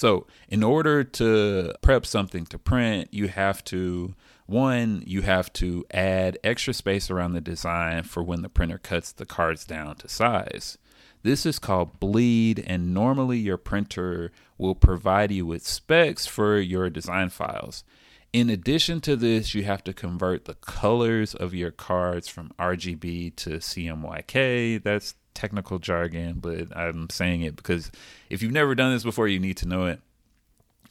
So, 0.00 0.26
in 0.48 0.62
order 0.62 1.04
to 1.04 1.74
prep 1.82 2.06
something 2.06 2.46
to 2.46 2.58
print, 2.58 3.12
you 3.12 3.28
have 3.28 3.62
to 3.64 4.14
one, 4.46 5.02
you 5.06 5.20
have 5.20 5.52
to 5.52 5.84
add 5.90 6.38
extra 6.42 6.72
space 6.72 7.10
around 7.10 7.34
the 7.34 7.42
design 7.42 8.04
for 8.04 8.22
when 8.22 8.40
the 8.40 8.48
printer 8.48 8.78
cuts 8.78 9.12
the 9.12 9.26
cards 9.26 9.66
down 9.66 9.96
to 9.96 10.08
size. 10.08 10.78
This 11.22 11.44
is 11.44 11.58
called 11.58 12.00
bleed, 12.00 12.64
and 12.66 12.94
normally 12.94 13.36
your 13.36 13.58
printer 13.58 14.32
will 14.56 14.74
provide 14.74 15.32
you 15.32 15.44
with 15.44 15.66
specs 15.66 16.24
for 16.24 16.58
your 16.58 16.88
design 16.88 17.28
files. 17.28 17.84
In 18.32 18.48
addition 18.48 19.02
to 19.02 19.16
this, 19.16 19.54
you 19.54 19.64
have 19.64 19.84
to 19.84 19.92
convert 19.92 20.46
the 20.46 20.54
colors 20.54 21.34
of 21.34 21.52
your 21.52 21.72
cards 21.72 22.26
from 22.26 22.54
RGB 22.58 23.36
to 23.36 23.50
CMYK. 23.58 24.82
That's 24.82 25.14
technical 25.34 25.78
jargon, 25.78 26.38
but 26.40 26.76
I'm 26.76 27.08
saying 27.10 27.42
it 27.42 27.56
because 27.56 27.90
if 28.28 28.42
you've 28.42 28.52
never 28.52 28.74
done 28.74 28.92
this 28.92 29.04
before, 29.04 29.28
you 29.28 29.38
need 29.38 29.56
to 29.58 29.68
know 29.68 29.86
it. 29.86 30.00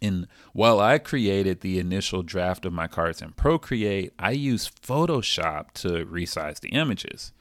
And 0.02 0.28
while 0.54 0.80
I 0.80 0.98
created 0.98 1.62
the 1.62 1.80
initial 1.80 2.24
draft 2.24 2.66
of 2.66 2.74
my 2.74 2.88
cards 2.88 3.22
in 3.22 3.34
Procreate, 3.34 4.14
I 4.18 4.32
used 4.32 4.82
Photoshop 4.82 5.72
to 5.74 6.06
resize 6.06 6.62
the 6.62 6.70
images. 6.70 7.34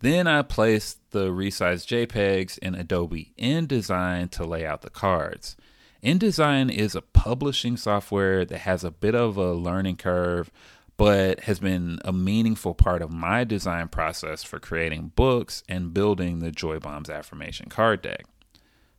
Then 0.00 0.26
I 0.26 0.42
placed 0.42 0.98
the 1.10 1.28
resized 1.28 1.86
JPEGs 1.86 2.58
in 2.58 2.74
Adobe 2.74 3.32
InDesign 3.38 4.30
to 4.32 4.44
lay 4.44 4.66
out 4.66 4.82
the 4.82 4.90
cards. 4.90 5.56
InDesign 6.02 6.70
is 6.70 6.94
a 6.94 7.00
publishing 7.00 7.76
software 7.76 8.44
that 8.44 8.58
has 8.58 8.84
a 8.84 8.90
bit 8.90 9.14
of 9.14 9.36
a 9.36 9.54
learning 9.54 9.96
curve, 9.96 10.50
but 10.96 11.40
has 11.40 11.58
been 11.58 11.98
a 12.04 12.12
meaningful 12.12 12.74
part 12.74 13.02
of 13.02 13.10
my 13.10 13.44
design 13.44 13.88
process 13.88 14.42
for 14.42 14.60
creating 14.60 15.12
books 15.16 15.62
and 15.68 15.94
building 15.94 16.38
the 16.38 16.50
Joy 16.50 16.78
Bombs 16.78 17.10
affirmation 17.10 17.68
card 17.68 18.02
deck. 18.02 18.24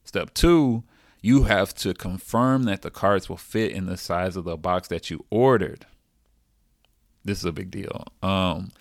Step 0.04 0.34
two, 0.34 0.84
you 1.22 1.44
have 1.44 1.74
to 1.76 1.94
confirm 1.94 2.64
that 2.64 2.82
the 2.82 2.92
cards 2.92 3.30
will 3.30 3.38
fit 3.38 3.72
in 3.72 3.86
the 3.86 3.98
size 3.98 4.36
of 4.36 4.44
the 4.44 4.58
box 4.58 4.88
that 4.90 5.10
you 5.10 5.26
ordered. 5.30 5.86
This 7.24 7.40
is 7.40 7.46
a 7.46 7.52
big 7.52 7.72
deal. 7.72 8.06
Um, 8.22 8.72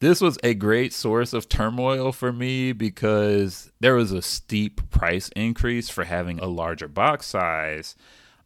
this 0.00 0.20
was 0.20 0.36
a 0.42 0.54
great 0.54 0.92
source 0.92 1.32
of 1.32 1.48
turmoil 1.48 2.10
for 2.10 2.32
me 2.32 2.72
because 2.72 3.70
there 3.78 3.94
was 3.94 4.10
a 4.10 4.20
steep 4.20 4.90
price 4.90 5.28
increase 5.36 5.88
for 5.88 6.02
having 6.02 6.40
a 6.40 6.46
larger 6.46 6.88
box 6.88 7.26
size, 7.26 7.94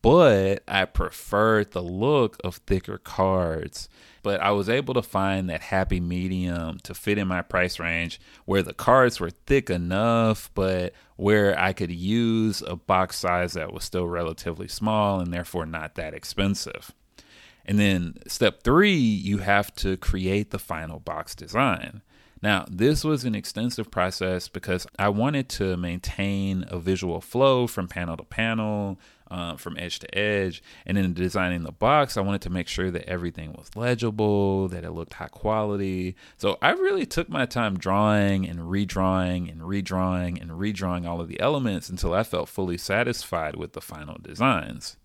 but 0.07 0.63
I 0.69 0.85
preferred 0.85 1.73
the 1.73 1.83
look 1.83 2.37
of 2.45 2.59
thicker 2.59 2.97
cards. 2.97 3.89
But 4.23 4.41
I 4.41 4.53
was 4.53 4.69
able 4.69 4.95
to 4.95 5.03
find 5.03 5.51
that 5.51 5.63
happy 5.63 5.99
medium 5.99 6.79
to 6.85 6.95
fit 6.95 7.19
in 7.19 7.27
my 7.27 7.43
price 7.43 7.81
range 7.81 8.21
where 8.45 8.63
the 8.63 8.73
cards 8.73 9.19
were 9.19 9.31
thick 9.31 9.69
enough, 9.69 10.49
but 10.55 10.93
where 11.17 11.59
I 11.59 11.73
could 11.73 11.91
use 11.91 12.63
a 12.63 12.77
box 12.77 13.17
size 13.17 13.55
that 13.55 13.73
was 13.73 13.83
still 13.83 14.07
relatively 14.07 14.69
small 14.69 15.19
and 15.19 15.33
therefore 15.33 15.67
not 15.67 15.97
that 15.97 16.15
expensive. 16.15 16.93
And 17.65 17.81
then 17.81 18.15
step 18.29 18.63
three, 18.63 18.95
you 18.95 19.39
have 19.39 19.75
to 19.77 19.97
create 19.97 20.53
the 20.53 20.61
final 20.61 21.01
box 21.01 21.35
design. 21.35 22.03
Now, 22.43 22.67
this 22.71 23.03
was 23.03 23.25
an 23.25 23.35
extensive 23.35 23.91
process 23.91 24.49
because 24.49 24.87
I 24.99 25.09
wanted 25.09 25.49
to 25.51 25.77
maintain 25.77 26.65
a 26.69 26.79
visual 26.79 27.21
flow 27.21 27.67
from 27.67 27.89
panel 27.89 28.17
to 28.17 28.25
panel, 28.25 28.99
uh, 29.31 29.57
from 29.57 29.77
edge 29.79 29.99
to 30.01 30.19
edge. 30.19 30.63
And 30.85 30.99
in 30.99 31.15
designing 31.15 31.63
the 31.63 31.73
box, 31.73 32.17
I 32.17 32.21
wanted 32.21 32.43
to 32.43 32.51
make 32.51 32.69
sure 32.69 32.91
that 32.91 33.09
everything 33.09 33.53
was 33.53 33.75
legible, 33.75 34.69
that 34.69 34.85
it 34.85 34.91
looked 34.91 35.15
high 35.15 35.29
quality. 35.29 36.15
So 36.37 36.59
I 36.61 36.71
really 36.73 37.07
took 37.07 37.29
my 37.29 37.47
time 37.47 37.79
drawing 37.79 38.47
and 38.47 38.61
redrawing 38.61 39.51
and 39.51 39.63
redrawing 39.63 40.41
and 40.41 40.51
redrawing 40.51 41.07
all 41.07 41.21
of 41.21 41.29
the 41.29 41.41
elements 41.41 41.89
until 41.89 42.13
I 42.13 42.23
felt 42.23 42.49
fully 42.49 42.79
satisfied 42.79 43.57
with 43.57 43.73
the 43.73 43.81
final 43.81 44.19
designs. 44.21 44.97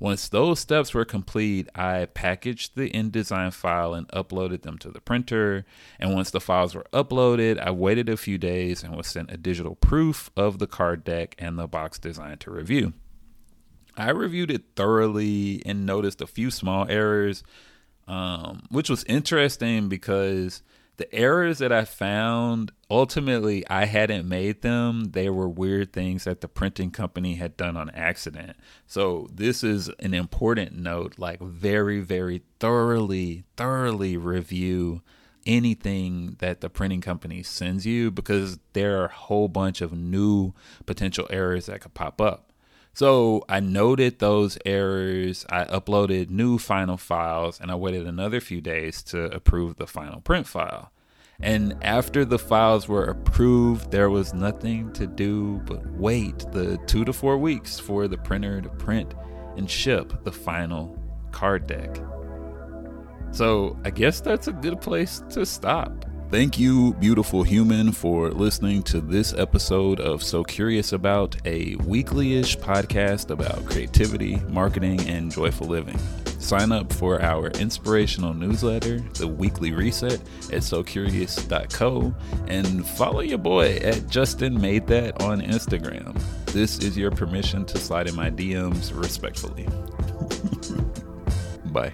Once 0.00 0.30
those 0.30 0.58
steps 0.58 0.94
were 0.94 1.04
complete, 1.04 1.68
I 1.74 2.06
packaged 2.06 2.74
the 2.74 2.88
InDesign 2.88 3.52
file 3.52 3.92
and 3.92 4.08
uploaded 4.08 4.62
them 4.62 4.78
to 4.78 4.90
the 4.90 5.00
printer. 5.00 5.66
And 5.98 6.14
once 6.14 6.30
the 6.30 6.40
files 6.40 6.74
were 6.74 6.86
uploaded, 6.94 7.60
I 7.60 7.70
waited 7.70 8.08
a 8.08 8.16
few 8.16 8.38
days 8.38 8.82
and 8.82 8.96
was 8.96 9.06
sent 9.06 9.30
a 9.30 9.36
digital 9.36 9.74
proof 9.74 10.30
of 10.38 10.58
the 10.58 10.66
card 10.66 11.04
deck 11.04 11.36
and 11.38 11.58
the 11.58 11.68
box 11.68 11.98
design 11.98 12.38
to 12.38 12.50
review. 12.50 12.94
I 13.94 14.08
reviewed 14.10 14.50
it 14.50 14.64
thoroughly 14.74 15.62
and 15.66 15.84
noticed 15.84 16.22
a 16.22 16.26
few 16.26 16.50
small 16.50 16.86
errors, 16.88 17.44
um, 18.08 18.62
which 18.70 18.88
was 18.88 19.04
interesting 19.04 19.90
because 19.90 20.62
the 21.00 21.14
errors 21.14 21.58
that 21.58 21.72
I 21.72 21.86
found, 21.86 22.72
ultimately, 22.90 23.66
I 23.70 23.86
hadn't 23.86 24.28
made 24.28 24.60
them. 24.60 25.12
They 25.12 25.30
were 25.30 25.48
weird 25.48 25.94
things 25.94 26.24
that 26.24 26.42
the 26.42 26.46
printing 26.46 26.90
company 26.90 27.36
had 27.36 27.56
done 27.56 27.74
on 27.74 27.88
accident. 27.90 28.54
So, 28.86 29.26
this 29.32 29.64
is 29.64 29.88
an 29.98 30.12
important 30.12 30.76
note 30.76 31.14
like, 31.16 31.40
very, 31.40 32.00
very 32.00 32.42
thoroughly, 32.58 33.44
thoroughly 33.56 34.18
review 34.18 35.00
anything 35.46 36.36
that 36.40 36.60
the 36.60 36.68
printing 36.68 37.00
company 37.00 37.42
sends 37.42 37.86
you 37.86 38.10
because 38.10 38.58
there 38.74 39.00
are 39.00 39.06
a 39.06 39.12
whole 39.12 39.48
bunch 39.48 39.80
of 39.80 39.94
new 39.94 40.52
potential 40.84 41.26
errors 41.30 41.64
that 41.64 41.80
could 41.80 41.94
pop 41.94 42.20
up. 42.20 42.49
So 42.92 43.44
I 43.48 43.60
noted 43.60 44.18
those 44.18 44.58
errors. 44.66 45.46
I 45.48 45.64
uploaded 45.64 46.30
new 46.30 46.58
final 46.58 46.96
files 46.96 47.60
and 47.60 47.70
I 47.70 47.74
waited 47.76 48.06
another 48.06 48.40
few 48.40 48.60
days 48.60 49.02
to 49.04 49.24
approve 49.34 49.76
the 49.76 49.86
final 49.86 50.20
print 50.20 50.46
file. 50.46 50.92
And 51.42 51.76
after 51.82 52.24
the 52.24 52.38
files 52.38 52.86
were 52.88 53.04
approved, 53.04 53.90
there 53.90 54.10
was 54.10 54.34
nothing 54.34 54.92
to 54.92 55.06
do 55.06 55.58
but 55.64 55.86
wait 55.92 56.38
the 56.52 56.78
two 56.86 57.04
to 57.04 57.12
four 57.12 57.38
weeks 57.38 57.78
for 57.78 58.08
the 58.08 58.18
printer 58.18 58.60
to 58.60 58.68
print 58.68 59.14
and 59.56 59.70
ship 59.70 60.24
the 60.24 60.32
final 60.32 60.98
card 61.30 61.66
deck. 61.66 61.96
So 63.30 63.78
I 63.84 63.90
guess 63.90 64.20
that's 64.20 64.48
a 64.48 64.52
good 64.52 64.80
place 64.80 65.22
to 65.30 65.46
stop. 65.46 66.04
Thank 66.30 66.60
you, 66.60 66.94
beautiful 66.94 67.42
human, 67.42 67.90
for 67.90 68.30
listening 68.30 68.84
to 68.84 69.00
this 69.00 69.34
episode 69.34 69.98
of 69.98 70.22
So 70.22 70.44
Curious 70.44 70.92
About, 70.92 71.34
a 71.44 71.74
weekly 71.84 72.36
ish 72.36 72.56
podcast 72.56 73.30
about 73.30 73.66
creativity, 73.66 74.36
marketing, 74.48 75.00
and 75.08 75.32
joyful 75.32 75.66
living. 75.66 75.98
Sign 76.38 76.70
up 76.70 76.92
for 76.92 77.20
our 77.20 77.48
inspirational 77.48 78.32
newsletter, 78.32 79.00
The 79.14 79.26
Weekly 79.26 79.72
Reset, 79.72 80.20
at 80.52 80.62
SoCurious.co, 80.62 82.14
and 82.46 82.86
follow 82.86 83.20
your 83.20 83.38
boy 83.38 83.78
at 83.78 84.06
Justin 84.08 84.60
Made 84.60 84.86
That 84.86 85.20
on 85.22 85.40
Instagram. 85.40 86.16
This 86.46 86.78
is 86.78 86.96
your 86.96 87.10
permission 87.10 87.64
to 87.64 87.76
slide 87.76 88.06
in 88.06 88.14
my 88.14 88.30
DMs 88.30 88.96
respectfully. 88.96 89.66
Bye. 91.72 91.92